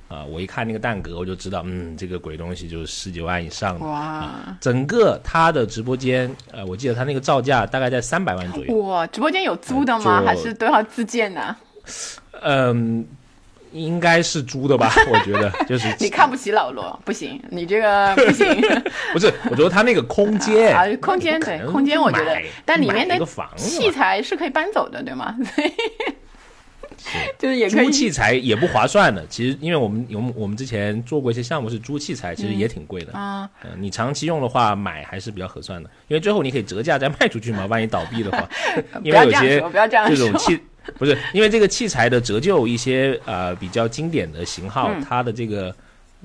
[0.06, 3.84] 啊，我一看那个蛋格我就知道，嗯，这个鬼东西就是十几万以上的。
[3.84, 4.30] 哇！
[4.60, 8.76] 整个他的直播间，呃，我记得他那个造价大概在三百万左右。
[8.82, 9.04] 哇！
[9.08, 10.22] 直播间有租的吗？
[10.24, 11.56] 还是都要自建呢？
[12.42, 13.06] 嗯，
[13.72, 14.92] 应该是租的吧？
[15.10, 18.46] 我觉得就是 你看不起老罗，不行，你这个 不行。
[19.12, 23.18] 不是，我觉得他那个空间啊，空间对空间，我觉得，但里面的
[23.56, 25.36] 器材是可以搬走的，对吗？
[27.38, 29.26] 就是也可以租器材也不划算的。
[29.26, 33.48] 其实，因为我们有我们之前做过一些项目是租器材，其实也挺贵的啊。
[33.62, 37.66] 嗯，你长期用的话，买还是比较合算的，因为最后你可以折价再卖出去嘛。
[37.66, 38.48] 万一倒闭的话，
[39.02, 39.62] 因为有些
[40.08, 40.58] 这种器。
[40.98, 45.74] 不是因为这个器材的折旧，一些呃比较经典的型号，它的这个。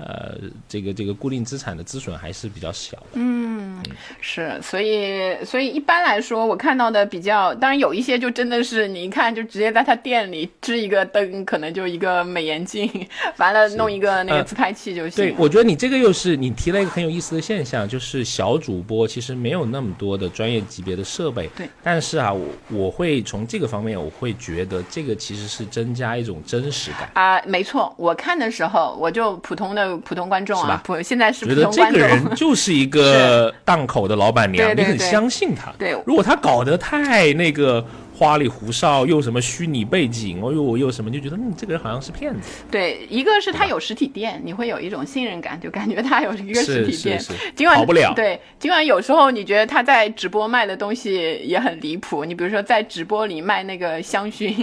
[0.00, 0.34] 呃，
[0.66, 3.06] 这个这个固定资产的资损还是比较小的。
[3.14, 3.82] 嗯，
[4.18, 12.90] 是，所以所以一般来说，我看到的比较，当然有一些就真的是你一看就直接在他店里支一个灯，可能就一个美颜镜，
[13.36, 15.16] 完了弄一个那个自拍器就行。
[15.22, 21.46] 对，我觉得你这个又是你提了一个很有意思的现象，就是小主播其实没有那么多的专业级别的设备。
[21.54, 27.38] 对，但是啊，我我会从这个方面，我会觉得这个其实是增加一种真实感啊。
[27.44, 29.89] 没错，我看的时候我就普通的。
[29.98, 35.72] 普通观众啊，普现在是觉得这个人就是一个 档口的老板娘，你很相信他。
[35.78, 37.84] 对，如果他搞得太那个
[38.20, 42.62] 花里胡哨，又什么虚拟背景，哦呦，又什么，就觉得嗯，这个人好像是骗子。
[42.70, 47.18] 对，一个是他有实体店，你会有一种信任感，就感觉他有一个实体店。
[47.18, 48.12] 是是是，尽管跑不了。
[48.14, 54.54] 对，尽管有时候你觉得他在直播卖的东西也很离谱，你比如说在直播里卖那个香薰，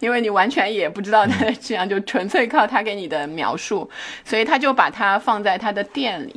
[0.00, 3.90] 因为你完全也不知道他的质量，就纯粹靠他给你的描述，
[4.24, 6.34] 所以他就把它放在他的店里。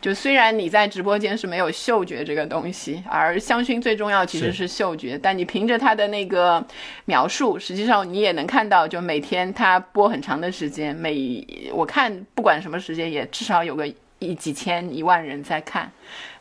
[0.00, 4.66] 就虽然你在直播间是没有嗅觉这个东西，而香薰最重要其实是。
[4.76, 6.62] 嗅觉，但你凭着它的那个
[7.06, 15.90] 描述，实际上你也能看到，就每天它播很长的时间，每我看不管什么时间也至少有个一几千一万人在看，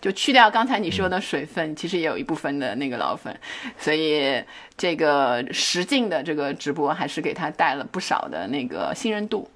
[0.01, 3.33] 就去掉刚才你说的水分，其实也有一部分的那个老粉，
[3.77, 4.43] 所以
[4.75, 9.49] 这个实境的这个直播还是给他带了不少的那个信任度。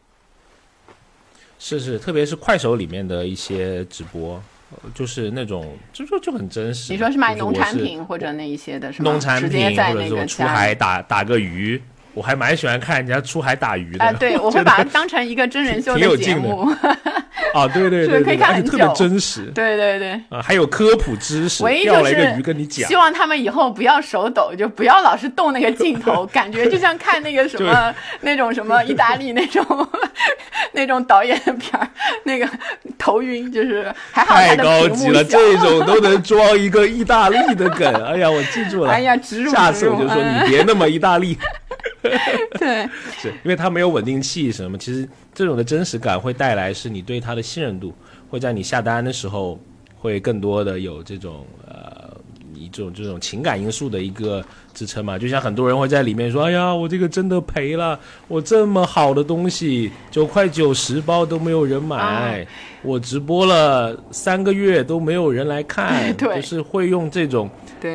[1.60, 4.42] 是是，特别是快手里面的一些直播，
[4.96, 6.92] 就是那种就就就很真实。
[6.94, 9.12] 你说是卖农产品或者那一些的，是吗？
[9.12, 11.80] 农产品或者说出海打打个鱼，
[12.14, 14.06] 我还蛮喜欢看人家出海打鱼的。
[14.06, 16.68] 啊，对， 我会把它当成一个真人秀的节目。
[17.54, 19.46] 啊，对对对，可以看很特别真实。
[19.56, 29.64] 对对对，啊，还有科普知识，唯一就是鱼跟你讲，希望他们以后不要手抖，就不要老是动那个镜头， 感觉就像看那个什么那种什么 意大利那种
[30.74, 31.88] 那种导演的片儿，
[32.24, 32.48] 那个
[32.98, 37.92] 头晕，就是还好太高级了，这种都能装一个意大利的梗。
[38.06, 41.38] 哎呀，我记住了，哎呀，植入，下次我就说你别那么意大利。
[42.58, 42.88] 对，
[43.20, 47.94] 是因为它没有稳定器什么，其实这种的真实感会带来是你对它的信任度，
[48.30, 49.60] 会在你下单的时候
[49.98, 52.16] 会更多的有这种呃
[52.54, 55.18] 一种这种情感因素的一个支撑嘛。
[55.18, 62.46] 就像很多人会在里面说：“哎呀，我这个真的赔了，我这么好的东西九块九十包都没有人买，
[62.82, 67.50] 我直播了三个月都没有人来看。”就是会用这种。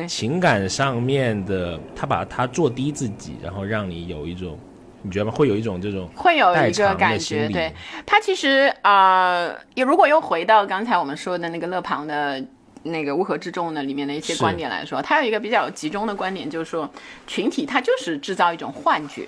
[0.07, 4.57] 情感上面的，他把它做低自己，然后让你有一种，
[5.05, 5.31] 你觉得吗？
[5.31, 7.71] 会有一种这种会有一个感觉，对
[8.05, 12.43] 他其实啊，也如果又回到刚才我们说的那个勒庞的
[12.83, 16.89] 那个乌合之众的里面的一些观点来说，他有一个比较集中的观点，就是说
[17.27, 19.27] 群体它就是制造一种幻觉。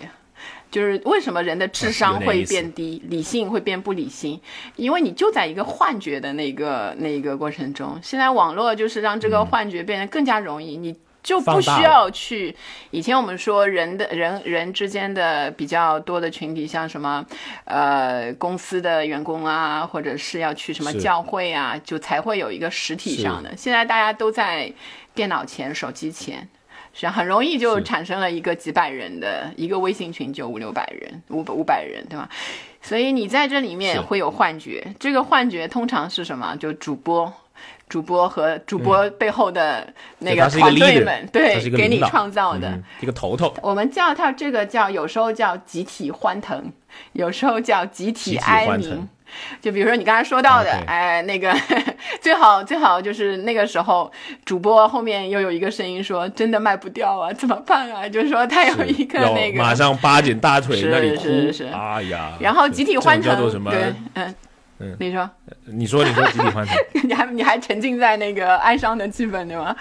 [0.70, 4.40] 就是为什么人的智商会变低，理性会变不理性？
[4.76, 7.98] 因为你就在一个幻觉的那个那一个过程中。
[8.04, 10.94] 现在网络就是让这个幻觉变得更加容易，你
[11.28, 12.56] 就不需要去。
[12.92, 17.26] 以前我们说人的人人之间的比较多的群体，像什么
[17.66, 23.54] 呃公司的员工啊，或者是要去什么教会啊，就才会有一个实体上的。
[23.58, 24.72] 现在大家都在
[25.13, 26.48] 电脑前、手机前。
[27.00, 32.28] 是很容易就产生了一个几百人的一个微信群，就五六百人，五五百人，对吧？
[32.82, 36.56] 所以你在这里面会有幻觉，这个幻觉通常是什么？
[36.56, 37.32] 就主播、
[37.89, 39.88] 主播和主播背后的
[40.19, 43.54] 那个团队们，对，给你创造的一个头头。
[43.62, 46.71] 我们叫它这个叫，有时候叫集体欢腾，
[47.13, 49.08] 有时候叫集体哀鸣。
[49.62, 51.54] 就比如说你刚才说到的，哎，那个
[52.21, 54.10] 最好最好就是那个时候，
[54.45, 61.23] 主播后面又有一个声音说：“真的卖不掉啊，怎么办啊？”就是说他有一个那个马上扒紧大腿那里哭，
[61.73, 64.36] 哎呀，然后集体欢腾，对，嗯。
[64.80, 65.30] 嗯，你说，
[65.66, 69.76] 你说，你说集体欢腾， 你还你还沉浸在那个哀伤的气氛对吗？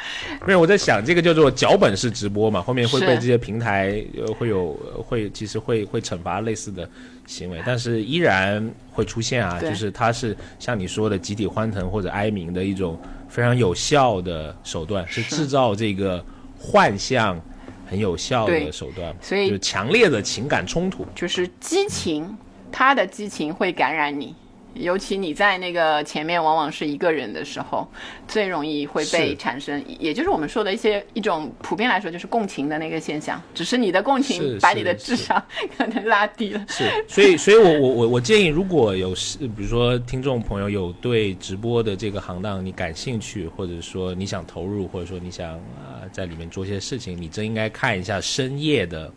[0.47, 4.73] 没有，我在想这个叫做脚本式直播嘛，后面会被这些平台呃会有
[5.07, 6.89] 会其实会会惩罚类似的
[7.27, 16.25] 行为，但是依然会出现啊，就是它是像你说的集体欢腾或者哀鸣的一种非常有效的手段，是制造这个
[16.59, 17.39] 幻象
[17.87, 21.07] 很有效的手段，所以就强烈的情感冲突。
[21.15, 22.35] 就是激情，
[22.73, 24.35] 他的激情会感染你。
[24.79, 27.89] 尤其你在那个前面往往是一个人的时候，
[28.29, 33.41] 最容易会被产生，也就是我们说的一些一种普遍来说就是共情的那个现象。
[33.55, 35.43] 只是你的共情把你的智商
[35.77, 36.65] 可能拉低了。
[36.69, 49.13] 是，所以，所以我我我我建议，如果有是比如说听众朋友有对直播的这个行当你感兴趣，或者说你想投入，或者说你想啊在里面做些事情，你真应该看一下深夜的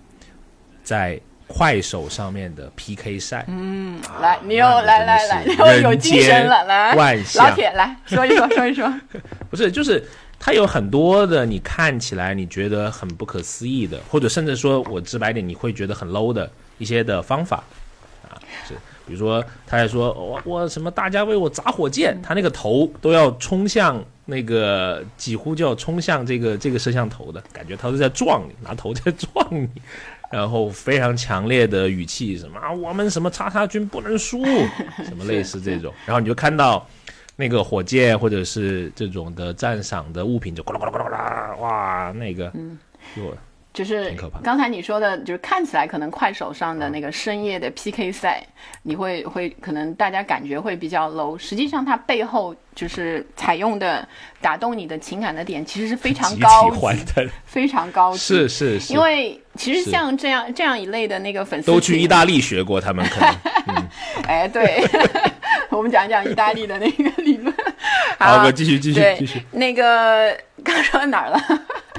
[0.84, 1.20] 在。
[1.52, 5.44] 快手上面的 PK 赛，嗯，来，你又来来来，
[5.82, 6.94] 又有精神了，来，
[7.36, 8.94] 老铁来说一说，说一说，
[9.50, 10.08] 不是，就是
[10.40, 17.64] 他有很多的，你看起来你觉得很不可思议的，或者甚至说我直白点，你会觉得很 low 的一些的方法
[18.30, 18.76] 啊，是，
[19.08, 29.68] 比如说他还说我我什么大家为我砸火箭，他那个头都要冲向那个几乎就要冲向这个这个摄像头的感觉，他都在撞你，拿头在撞你。
[30.32, 34.44] 然后非常强烈的语气，什么啊，我们什么叉叉军不能输，
[35.06, 35.94] 什么类似这种。
[36.06, 36.88] 然后你就看到
[37.36, 42.78] 那个火箭或者是这种的赞赏的物品就咕啦咕啦咕啦哇，那个，嗯，
[43.72, 44.14] 就是
[44.44, 48.46] 刚才你说的，就是看起来可能快手上的那个深夜的 PK 赛，
[48.82, 54.06] 你会会可能大家感觉会比较 low，实际上它背后就是采用的
[54.42, 58.18] 打动你的情感的点，其实是非常高级，非常高级。
[58.18, 58.92] 是是是。
[58.92, 63.36] 因为其实像这样这样一类的那个粉丝都去意大利学过，他们可能。
[64.26, 64.82] 哎，对，
[65.70, 67.54] 我们讲讲意大利的那个理论。
[68.18, 69.44] 好，继续继续继续。
[69.52, 70.34] 那个
[70.64, 71.40] 刚说到哪儿了？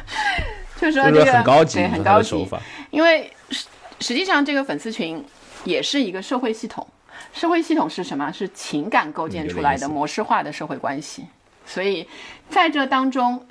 [0.81, 2.49] 就说这个很高级，很高级。
[2.91, 3.67] 因为实
[4.01, 5.23] 实际上这个粉丝群
[5.65, 6.87] 也是一个社会系统，
[7.35, 8.33] 社会系统是什么？
[8.33, 11.27] 是情感构建出来的模式化的社会关系。
[11.67, 12.09] 所以
[12.49, 13.47] 在这当中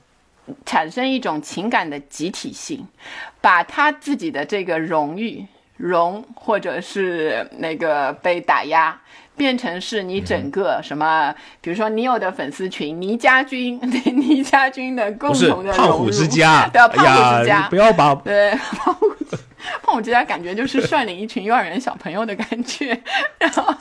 [0.65, 2.87] 产生一种情感的集体性，
[3.41, 5.45] 把他自己的这个荣誉、
[5.77, 8.99] 荣或者是那个被打压。
[9.37, 19.07] 变成是你整个什么，比如说你有的粉丝群，倪家军， 对倪家军的共同的胖虎之家，对 胖虎之家，不要把对胖虎
[19.81, 22.97] 胖虎之家感觉就是率领一群幼儿园小朋友的感觉，
[23.37, 23.73] 然后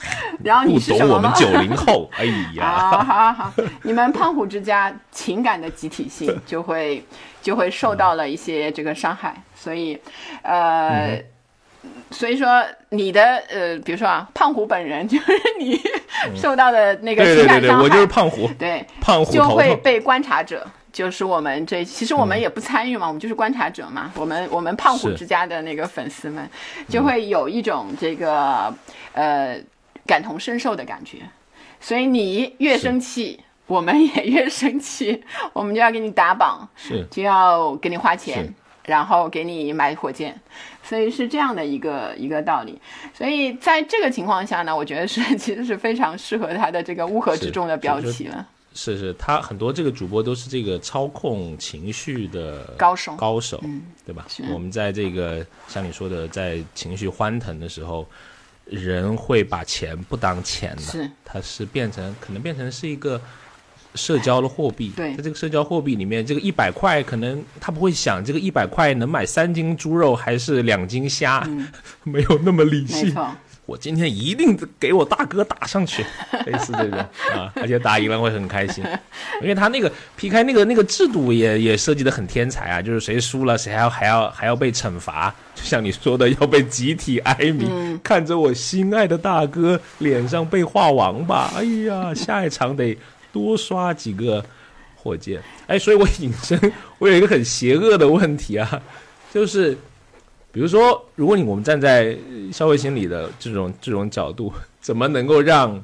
[0.45, 1.15] 然后你是什么？
[1.15, 2.25] 我们九零后， 哎
[2.55, 3.53] 呀，好好好，
[3.83, 7.05] 你们胖虎之家情感的集体性就会
[7.43, 9.99] 就会受到了一些这个伤害，所以
[10.43, 11.21] 呃。
[12.11, 15.81] 所以说，你的呃，比如说啊，胖虎本人 就是你
[16.35, 26.49] 受到的那个情感伤害，我就是胖虎，对，胖虎就会被观察者，就是我们这，其实我们也不参与嘛，我们就是观察者嘛，我们我们胖虎之家的那个粉丝们，
[26.89, 28.75] 就会有一种这个
[29.13, 29.59] 呃
[30.07, 31.19] 感同身受的感觉，
[31.81, 35.23] 所以你越生气，我们也越生气，
[35.53, 38.55] 我们就要给你打榜，是，就要给你花钱。
[38.89, 40.35] 然后给你买火箭，
[40.83, 42.81] 所以是这样的一个一个道理。
[43.13, 48.47] 所以在这个情况下呢，我觉得是其实是非常适合他的这个乌合之众的标题了。
[48.79, 53.61] 是是，他很多这个主播都是这个操控情绪的高手高手，
[54.07, 54.27] 对吧？
[54.53, 58.09] 我们在这个像你说的，在情绪欢腾的时候，
[58.67, 63.21] 人会把钱不当钱的，是，它是变成可能变成是一个。
[63.95, 71.45] 社交的货币，对在这个社交货币里面，这个一百块可能他不会想这个一百块能买三斤猪肉还是两斤虾，
[72.05, 73.13] 没有那么理性。
[73.69, 76.03] 我今天一定给我大哥打上去，
[76.47, 76.99] 类似这种
[77.35, 78.83] 啊，而且打赢了会很开心，
[79.43, 92.97] 因为他那个 PK 那个那个制度也也设计的很天才啊，就是谁输了谁还要还要还要被惩罚，就像你说的要被集体哀鸣，看着我心爱的大哥脸上被画王吧，哎呀，下一场得。
[93.31, 94.43] 多刷几个
[94.97, 96.59] 火箭，哎，所以我引申，
[96.99, 98.83] 我有一个很邪恶的问题啊，
[99.31, 99.77] 就是，
[100.53, 102.17] 比如说，如果你我们站在
[102.53, 105.83] 消费心理的这种这种角度， 怎么能够让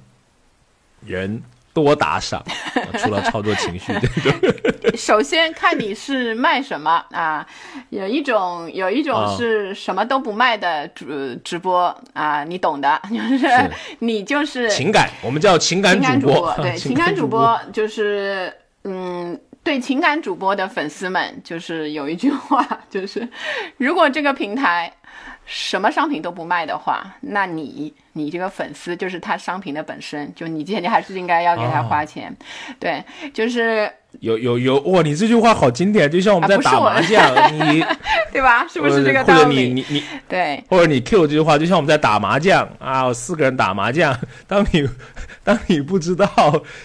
[1.04, 1.42] 人？
[1.74, 2.40] 多打赏，
[2.98, 3.92] 除了操作情绪，
[4.22, 7.44] 对首先看你是卖什么啊？
[7.90, 13.48] 有一种有一种是什么都不卖的直直播啊，你懂的，就是
[13.98, 18.52] 你就是情感，我们叫情感主播，对，情感主播就是
[18.84, 23.28] 嗯，对情感主播的粉丝们，就是有一句话，就是
[23.78, 24.92] 如果这个平台。
[25.46, 32.34] 什么商品都不卖的话，那你你这个粉丝就是他商品的本身，就你今天你还是应该要给他花钱，
[32.80, 33.04] 对，
[33.34, 33.88] 就是
[34.20, 37.84] 有有有哇，你这句话好经典，就像我们在打麻将，你
[38.32, 38.66] 对吧？
[38.66, 39.40] 是不是这个道理？
[39.42, 44.88] 或者你你你对，或者你 Q 这句话，就像我们在打麻将啊，四个人打麻将，当你
[45.44, 46.26] 当你不知道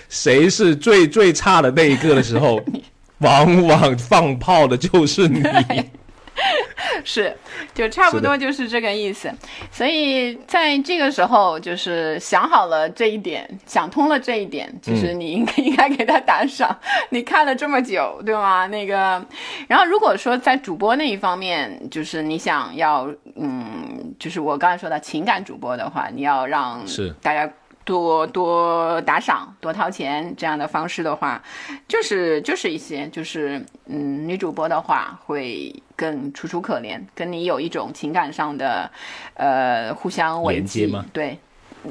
[0.10, 2.62] 谁是最最差的那一个的时候，
[3.20, 5.41] 往往放炮的就是你。
[7.03, 7.36] 是，
[7.74, 9.30] 就差不多就是这个意思。
[9.72, 16.78] 所以在这个时候，就是想好了这一点，想通了这一点，就是你应该应该给他打赏。
[17.12, 18.68] 你看了这么久，对吗？
[18.68, 19.24] 那个，
[19.68, 27.51] 然后如果说在主播那一方面，就是你想要，嗯，就是我刚才说的情感主播的话，你要让是大家。
[27.89, 31.41] 多多打赏，多掏钱，这样的方式的话，
[31.87, 38.91] 就是就是一些，就是嗯，女主播的话会更楚楚可怜，跟你有一种情感上的
[39.33, 41.03] 呃互相连接吗？
[41.11, 41.39] 对，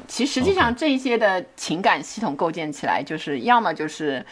[0.07, 4.25] 其实际上这一些的情感系统构建起来，就是要么就是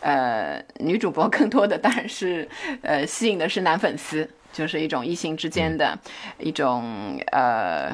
[0.00, 2.46] 呃女主播更多的当然是
[2.82, 5.98] 呃吸引的是男粉丝，就是一种异性之间的
[6.38, 7.88] 一种呃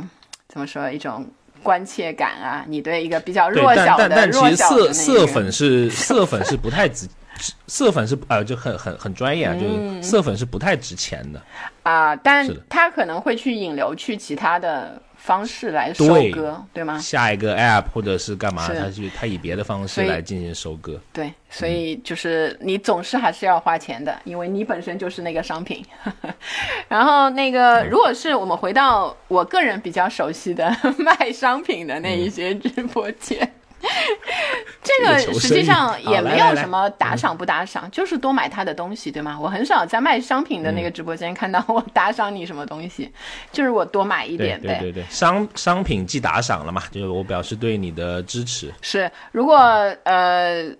[0.49, 1.25] 怎么说一种。
[1.63, 7.07] 关切感啊，你对一个比较弱小的、但但其实色色粉是 色粉是不太值，
[7.67, 11.41] 色粉是呃就很很很专业啊，就是色粉是不太值钱的。
[11.83, 16.99] 啊，但他可能会去引流去其他的方式来收割，对吗？
[16.99, 20.99] 下一个 app 或者是干嘛，他去他以别的方式来进行收割。
[21.13, 25.85] 对，所以就是你总是还是要花钱的，因为你本身就是那个商品。
[26.89, 33.53] 然后那个，如果是我们回到我个人比较熟悉的 卖商品的那一些直播间。
[34.83, 39.39] 这个实际上也没有什么打赏不打赏，就是多买他的东西，对吗？
[39.41, 43.11] 我很少在卖商品的那个直播间看到我打赏你什么东西，
[43.53, 44.79] 就是我多买一点呗。
[44.81, 48.73] 对对对，商商品既打赏了嘛，就是我表示对你的支持。
[48.83, 49.57] 是，如果
[50.05, 50.71] 呃。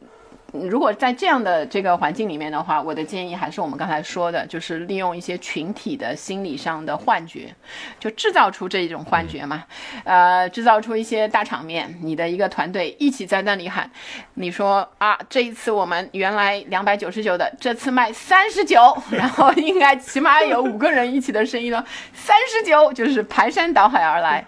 [0.53, 7.55] 如果在这样的这个环境里面的话，我的建议还是我们刚才说的，就是利用一些群体的心理上的幻觉，
[7.99, 9.65] 就制造出这一种幻觉嘛，
[10.05, 13.91] 呃，制造出一些大场面，你的一个团队一起在那里喊，
[14.35, 24.45] 你说啊，这一次我们原来两百九十九的，这次卖三十九， 然后应该起码有五个人一起的声音了，三十九就是排山倒海而来，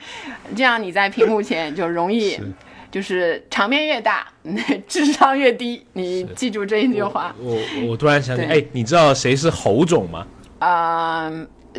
[0.56, 2.40] 这样你在屏幕前就容易。
[2.92, 4.28] 就是场面越大，
[4.86, 5.84] 智商越低。
[5.94, 7.34] 你记住这一句话。
[7.40, 10.26] 我我突然想起，哎，你知道谁是侯总吗？
[10.60, 11.28] 啊，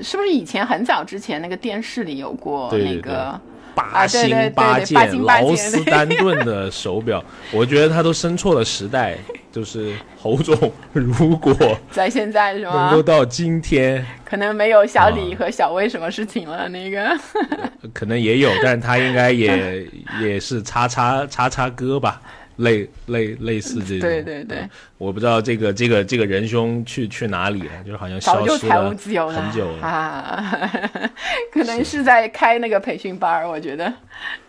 [0.01, 3.39] 是不是以前很早之前那个电视里有过那个？
[3.75, 9.17] 八星八件劳斯丹顿的手表， 我觉得他都生错了时代。
[9.51, 10.57] 就是侯总，
[10.93, 11.55] 如果
[11.91, 12.87] 在现在是吗？
[12.87, 16.67] 能够到今天，可能没有小李和小薇什么事情了。
[16.69, 17.15] 那个
[17.93, 19.87] 可能也有，但是他应该也
[20.19, 22.19] 也是叉叉叉叉哥吧。
[22.57, 29.87] 类类类似这种，对对对，我不知道这个这个这个仁兄去去哪里了，就是好像消失了很久了。
[29.87, 30.61] 啊，
[31.51, 33.91] 可能是在开那个培训班我觉得。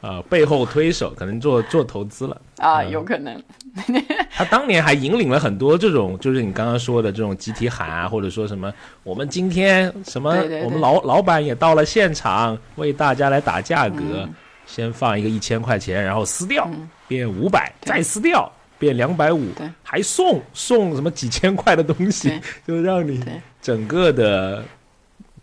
[0.00, 3.42] 啊，背后推手可能做做投资了啊，有可能。
[4.30, 10.30] 他当年还引领了很多这种，就是你刚刚说的这种集体喊啊，或者说什么，我们今天什么，
[10.62, 14.28] 我们老老板也到了现场，为大家来打价格。
[14.66, 16.66] 先放一个一千块钱，然后撕掉
[17.08, 19.48] 变五百，再撕掉变两百五，
[19.82, 23.24] 还送送什么几千块的东西， 就让你
[23.60, 24.64] 整个的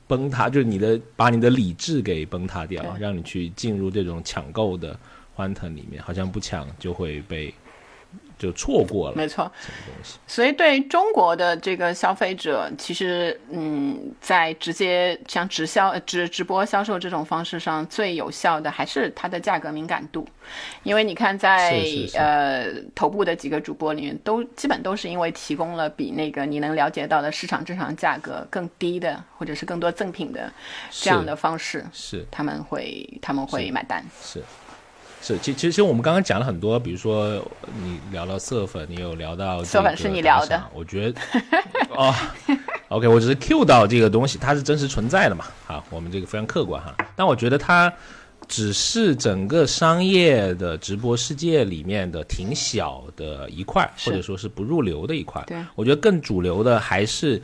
[0.08, 4.98] 崩塌，就是你的把你的理智给崩塌掉，让你去进入这种抢购的
[5.34, 7.54] 欢腾里面，好像不抢就会被。
[8.42, 9.52] 就错过了，没错。
[10.26, 20.28] 所以对中国的这个消费者，其实嗯，在直接像直销、直直播销售这种方式上，最有效的还是它的价格敏感度。
[20.84, 21.80] 因为你看，在
[22.16, 30.52] 呃头部的几个主播里面，都基本都是因为提供了比那个你能了解到的市场正常价格更低的，或者是更多赠品的
[30.90, 34.04] 这样的方式，是他们会他们会买单。
[34.22, 34.40] 是。
[34.40, 34.46] 是，
[35.22, 37.40] 其其实我们刚刚讲了很多，比如说
[37.84, 41.22] 你聊到色粉，你有聊到色粉是你聊的，我觉得
[41.96, 42.14] 哦
[42.90, 47.94] ，OK，我只是 Q 到这个东西，它是真实存在的嘛，好，我们这个非常客观哈，但我觉得它
[48.48, 57.42] 只是整个商业的直播世界里面的挺小的一块，或者说是不入流的一块，对，我觉得更主流的还是。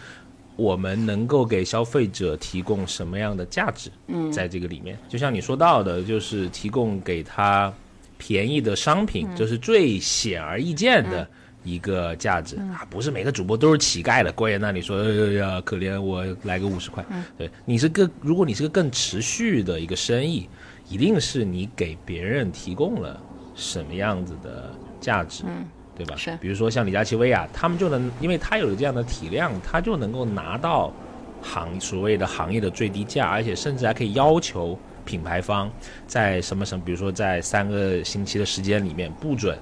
[0.58, 3.92] 我们能够给消费者提供什么样的价值？
[4.08, 7.72] 嗯，在这个里面，就像你说到的，就是提供给他
[8.18, 11.28] 便宜的商品，这是最显而易见的
[11.64, 12.86] 一个价值啊！
[12.90, 15.04] 不是每个主播都是乞丐的，跪在那里说
[15.34, 17.06] 呀可怜我来个五十块。
[17.38, 20.50] 对你是个，如果你是个更持续的一个生意，
[20.90, 23.22] 一定是你给别人提供了
[23.56, 25.44] 什么样子的价值。
[25.46, 25.64] 嗯。
[25.98, 26.16] 对吧？
[26.16, 30.94] 是，比如说像李佳琦、薇娅，他们就能，因为他有这样的体量，他就能够拿到
[31.42, 35.72] 行所谓的行业的最低价，而且甚至还可以要求品牌方
[36.06, 39.58] 在什么什么，比如说在三个星期的时间里面不准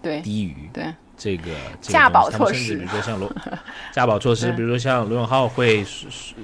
[0.00, 0.84] 对低于对。
[1.14, 3.30] 这个价保措施，比如说像罗
[3.92, 5.84] 价保措施，比如说像罗永浩会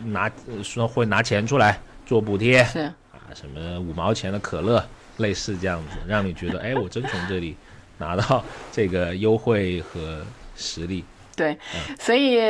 [0.04, 0.30] 拿
[0.62, 2.80] 说会拿钱出来做补贴，是。
[2.80, 4.84] 啊，什么五毛钱的可乐，
[5.16, 7.56] 类似这样子，让你觉得哎，我真从这里。
[7.98, 10.24] 拿到这个优惠和
[10.56, 11.04] 实力。
[11.36, 11.56] 对，
[12.00, 12.40] 所以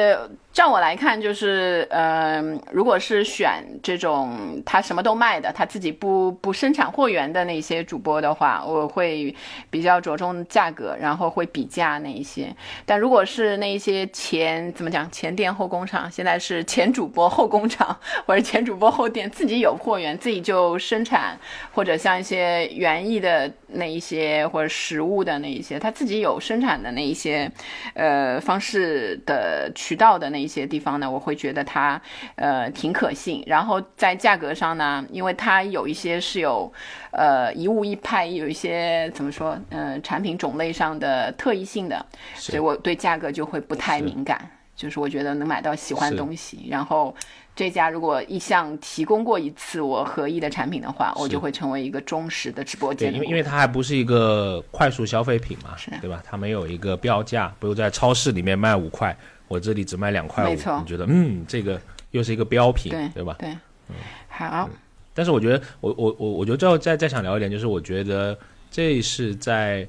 [0.52, 2.42] 照我来看，就是呃，
[2.72, 9.32] 如果是选这种他什么都卖的，他自己不不生产货源的那些主播的话，我会
[9.70, 12.52] 比较着重价格，然后会比价那一些。
[12.84, 17.96] 但如果是那一些前怎么讲前店后工厂，现在是前主播后工厂，
[18.26, 21.38] 或者前主播后店，自己有货源，自己就生产，
[21.72, 27.48] 或者像一些园艺的那一些，或者食物的那一些，他自己有生产的那一些，
[27.94, 28.88] 呃方式。
[29.26, 32.00] 的渠道的那一些地方呢，我会觉得它
[32.36, 33.44] 呃挺可信。
[33.46, 36.72] 然后在价格上呢，因为它有一些是有
[37.12, 44.50] 呃一物一派，有一些怎么说呃产品种类上的特异性的，所以我对价格就会不太敏感。
[44.74, 47.12] 就是我觉得能买到喜欢的东西，然后
[47.56, 53.10] 这家如果一向提供过一次我合意的产品的话，我就会成为一个忠实的直播间。
[53.10, 56.22] 对，因为因为它还不是一个快速消费品嘛，对吧？
[56.24, 59.16] 它没有一个标价，比如在超市里面卖五块，
[59.48, 61.80] 我这里只卖两块五，你觉得嗯，这个
[62.12, 63.34] 又是一个标品，对吧？
[63.38, 63.48] 对，
[63.88, 63.96] 嗯，
[64.28, 64.68] 好。
[65.14, 68.38] 但是我觉得，我我我我觉得最后再再想聊一点，就是我觉得
[68.70, 69.84] 这是在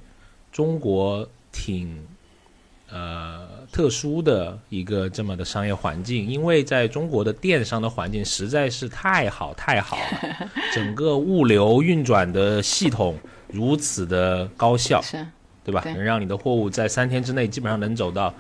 [0.51, 1.95] 中国挺
[2.89, 13.15] 呃特殊的一个这么的商业环境，因为在中国的电商的环境实在是太好太好了， 整个物流运转的系统
[13.49, 15.23] 如此的高效，是，
[15.63, 15.83] 对吧？
[15.85, 18.33] 能让你的货物在三天之内基本上能走到。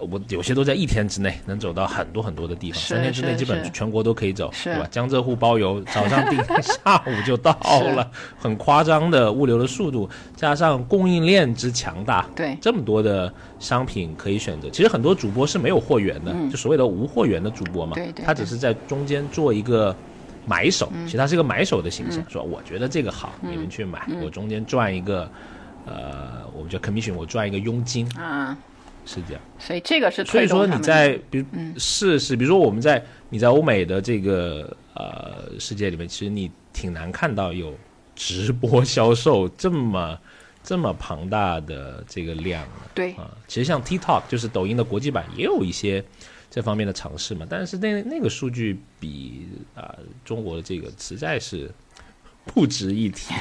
[0.00, 4.86] 我有些都在一天之内能走到很多很多的地方，三天之内基本全国都可以走，对吧？
[4.90, 7.52] 江浙沪包邮， 早上订，下午就到
[7.94, 14.68] 了，很夸张的物流的速度，加上供应链之强大，对，这么多的商品可以选择。
[14.70, 19.94] 其实很多主播是没有货源的，就所谓的无货源的主播嘛，他只是在中间做一个
[20.46, 25.30] 买手，其实他是一个买手的形象，说我觉得这个好，你们去买，我中间赚一个，
[25.86, 28.56] 呃，我们叫 commission，我赚一个佣金啊。
[29.08, 31.46] 是这样，所以这个是所以说你在比如
[31.78, 37.74] 是是，比如说我们在你在欧美的这个呃世界里面，其实你挺难看到有
[38.14, 40.18] 直播销售这么
[40.62, 42.90] 这么庞大的这个量的。
[42.94, 43.12] 对。
[43.12, 46.04] 啊，其实像 TikTok 就是抖音的国际版也有一些
[46.50, 51.70] 这方面的尝试嘛，但是那那个数据比啊中国的这个实在是
[52.48, 53.32] 不值一提。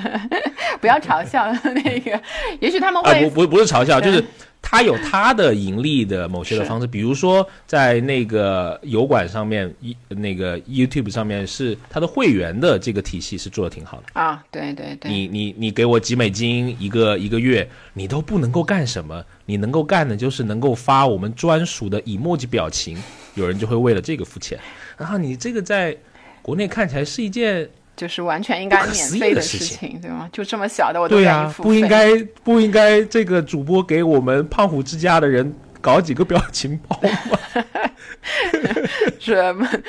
[0.80, 2.20] 不要嘲笑 那个，
[2.60, 4.24] 也许他们会不不不是嘲笑，就是。
[4.66, 22.96] 他有他的盈利的某些的方式，比如说在那个油管上面，一那个 YouTube 上面是他的会员的这个体系是做的挺好的啊，对对对，你你你给我几美金一个一个月，你都不能够干什么，你能够干的就是能够发我们专属的 emoji 表情，
[23.34, 24.58] 有人就会为了这个付钱，
[24.96, 25.94] 然后你这个在
[26.40, 27.68] 国内看起来是一件。
[27.96, 30.28] 就是完全应该免费的事情，对吗？
[30.32, 31.68] 就这么小的我都愿意付费。
[31.68, 37.64] 不应该不应该这个主播给我们胖虎之家的人搞几个表情包吗？
[39.20, 39.68] 是吗？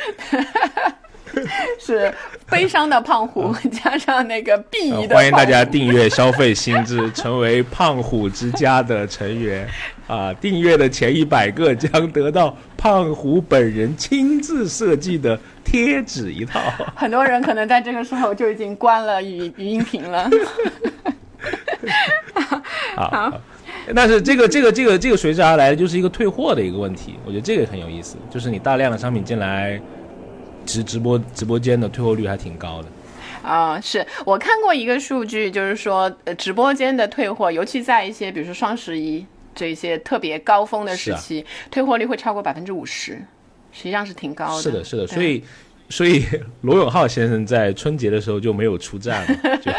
[1.77, 2.13] 是
[2.49, 5.13] 悲伤的胖虎加上那个鄙夷的。
[5.13, 9.67] 欢迎大家订阅消费心智，成为胖虎之家的成员
[10.07, 10.33] 啊！
[10.35, 16.61] 订阅的前一百个将得到胖虎本人亲自设计的贴纸一套。
[16.95, 20.29] 很多人可能在这个时候就已经关了语语音屏了。
[22.95, 23.33] 好，
[23.93, 27.15] 但是这个这个这个这个随之而来的就是一个退货的一个问题。
[27.25, 29.81] 我觉得这个很有意思，就是你大量的商品进来。
[30.67, 32.87] 直直播直播间的退货率还挺高的，
[33.47, 43.23] 啊，是我看过一个数据，就是说，呃，直播间的退货，尤其在一些比如说双十一这些特别高峰的时期，退货率会超过百分之五十，
[43.75, 44.61] 实际上是挺高的。
[44.61, 45.43] 是的，是的，所以，
[45.89, 46.23] 所以
[46.61, 49.71] 罗永浩先生在春节的时候就没有出战了，就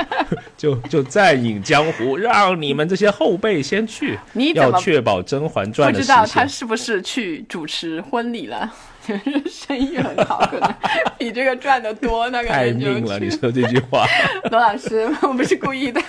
[0.76, 8.70] 就就再隐江湖，让你们这些后辈先去，你要确保《甄嬛传》的不知道他是不是去主持婚礼了？
[9.48, 10.74] 生意很好，可能
[11.16, 12.28] 比这个赚的多。
[12.30, 14.04] 那个太命了，你说这句话，
[14.50, 16.00] 罗老师，我不是故意的，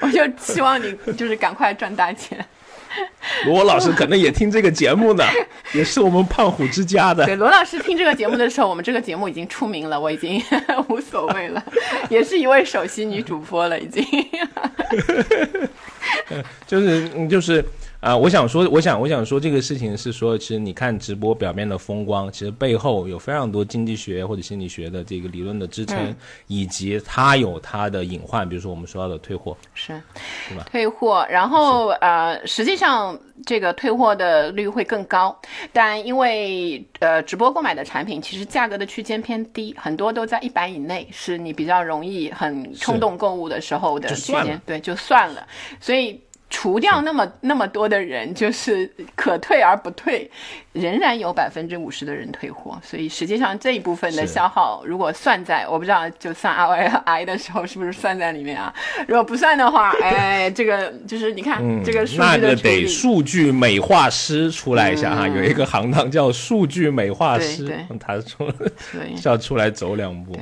[0.00, 2.38] 我就希望你就是赶快赚大钱。
[3.46, 5.24] 罗老师可能也听这个节目呢，
[5.72, 7.24] 也是我们胖虎之家的。
[7.24, 10.42] 对，罗老师听这个节目的时候，我们这个节目已经出名了，我已经
[10.88, 11.64] 无所谓了，
[12.10, 14.04] 也是一位首席女主播了，已经。
[16.66, 17.64] 就是就是。
[18.00, 30.00] 啊，我想说，我想，我想说，这个事情是说，其实你看直播表面的风光，其实背后有非常多经济学或者心理学的这个理论的支撑，以及它有它的隐患，比如说我们说到的退货，是，
[30.48, 30.66] 是吧？
[30.70, 35.38] 退货，然后呃，实际上这个退货的率会更高，
[35.70, 45.46] 但因为呃，直播购买的产品其实价格的区间偏低，很多都在一百以内，是你比较容易很冲动购物的时候的区间，对，就算了，
[45.78, 46.18] 所以。
[46.50, 50.28] 除掉那么那么多的人，就是可退而不退，
[50.72, 52.76] 仍然有百分之五十的人退货。
[52.82, 58.74] 所以实际上这一部分的消耗，如果算在我不知道，就算 ROI 的时候是不是算在里面啊？
[59.06, 68.52] 如果不算的话， 哎，这个就是你看这个数据的那个得数据美化师出来一下哈，有一个行当叫数据美化师，他出
[69.24, 70.36] 要 出来走两步。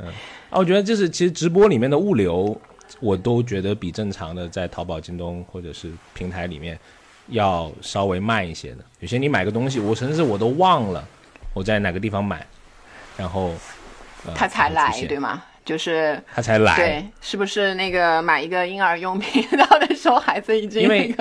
[0.00, 0.08] 嗯，
[0.50, 2.60] 啊，我觉得就是其实直播里面的物流。
[3.00, 6.78] 我都觉得比正常的在淘宝、京东或者是平台里面
[7.28, 8.84] 要稍微慢一些的。
[9.00, 11.06] 有些你买个东西，我甚至我都忘了
[11.54, 12.46] 我在哪个地方买，
[13.16, 13.52] 然后
[14.34, 15.42] 他才来，对吗？
[15.64, 16.74] 就是他才来。
[16.74, 20.82] 对，是不是那个买一个婴儿用品 到的时候，孩子已经？
[20.82, 21.14] 因为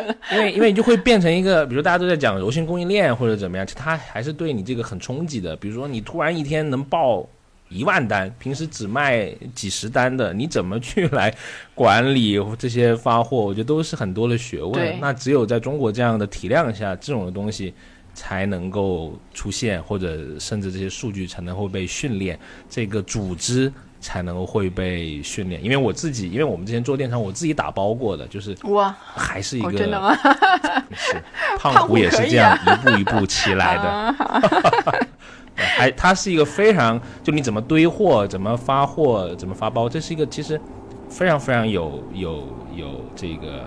[0.51, 5.55] 因为你就会变成一个，比如大家都在讲柔性供应链或者怎么样，其实它还是对你这个很冲击的。
[5.55, 7.24] 比如说你突然一天能报
[7.72, 11.34] 一万单，平时只卖几十单的，你怎么去来
[11.74, 13.38] 管理这些发货？
[13.38, 14.99] 我觉得都是很多的学问。
[14.99, 17.74] 那只有在中国这样的体量下，这种的东西。
[18.13, 22.38] 才能够出现，或者甚至这些数据才能会被训练，
[22.69, 25.63] 这个组织才能够会被训练。
[25.63, 30.13] 因为我自己，因为我们之前做电商，我自己打包过的，就是哇，还是一个真的吗？
[30.93, 31.24] 是
[31.57, 35.07] 胖虎也是这样一步一步起来的。
[35.56, 40.60] 还，它是一个非常，就你怎么堆货，怎么发货，怎么发包，这是一个其实
[41.10, 43.66] 非常非常有有有这个。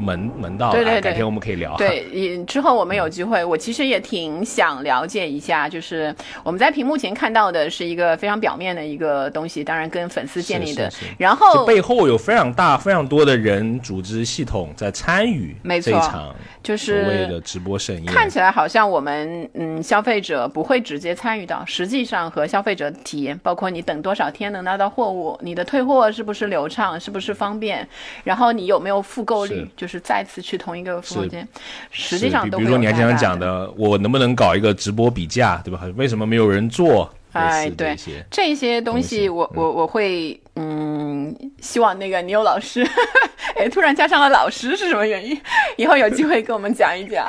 [0.00, 1.76] 门门道，对对对，改天我们可以聊。
[1.76, 18.06] 对，也之后我们有机会，我其实也挺想了解一下，就是我们在屏幕前看到的是一个非常表面的一个东西，当然跟粉丝建立的，然后背后有非常大、非常多的人、组织、系统在参与这场就是所谓的直播盛宴。
[18.06, 27.86] 看起来好像我们嗯消费者不会直接参与到，实际上和消费者体验，包括你等多少天能拿到货物，你的退货是不是流畅，是不是方便，
[28.24, 29.89] 然后你有没有复购率，就是。
[29.90, 31.46] 是再次去同一个房间，
[31.90, 35.80] 实际上，比如说你还经常讲的，我能不能搞一个直播比价，对吧？
[35.96, 37.12] 为什么没有人做？
[37.32, 37.96] 哎，对，
[38.30, 42.84] 这些东西，我我我会，嗯，希望那个你有老师，
[43.56, 45.40] 哎，突然加上了老师是什么原因？
[45.76, 47.26] 以后有机会跟我们讲一讲。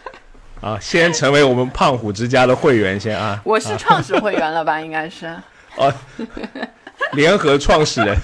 [0.62, 3.38] 啊，先成为我们胖虎之家的会员先啊！
[3.44, 4.80] 我是创始会员了吧？
[4.80, 5.26] 应该是
[5.76, 5.92] 哦，
[7.12, 8.16] 联合创始人。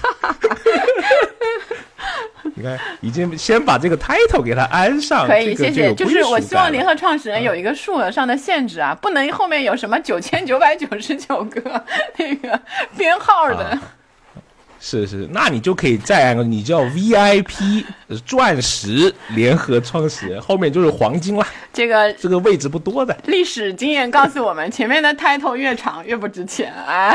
[2.61, 5.95] 你看，已经先把这个 title 给它安上，可以，谢谢。
[5.95, 11.85] 就是我希望联合创始人有一个数额上的限制啊，不能后面有什么九千九百九十九个
[12.19, 12.61] 那个
[12.97, 13.79] 编号的。
[14.83, 17.85] 是是，那你就可以再按个，你叫 VIP
[18.24, 21.47] 钻石联合创始人，后面就是黄金了。
[21.70, 23.14] 这个这个位置不多的。
[23.26, 27.14] 历史经验告诉我们，前面的 title 越长越不值钱 啊。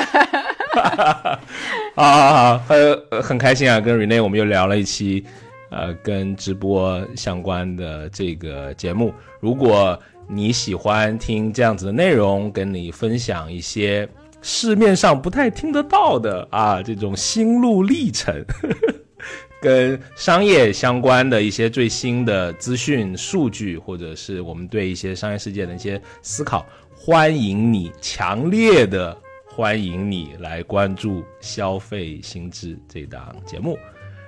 [1.95, 5.25] 好好好，呃，很开心啊，跟 Rene 我们又聊了一期，
[5.71, 9.11] 呃，跟直播相关的这个节目。
[9.39, 14.07] 如果你喜欢听这样子的内容，跟你分享一些。
[14.47, 18.45] 市面上不太听得到的啊，这种心路历程，
[19.59, 26.63] 跟商业相关的一些最新的资讯、数据，或者是我们对一些商业世界的一些思考，
[26.95, 29.17] 欢迎你，强烈的
[29.47, 33.75] 欢迎你来关注《消费心智》这档节目。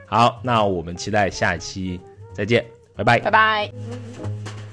[0.07, 1.99] 好，那我们期待下期
[2.33, 2.65] 再见，
[2.95, 4.66] 拜拜，拜拜。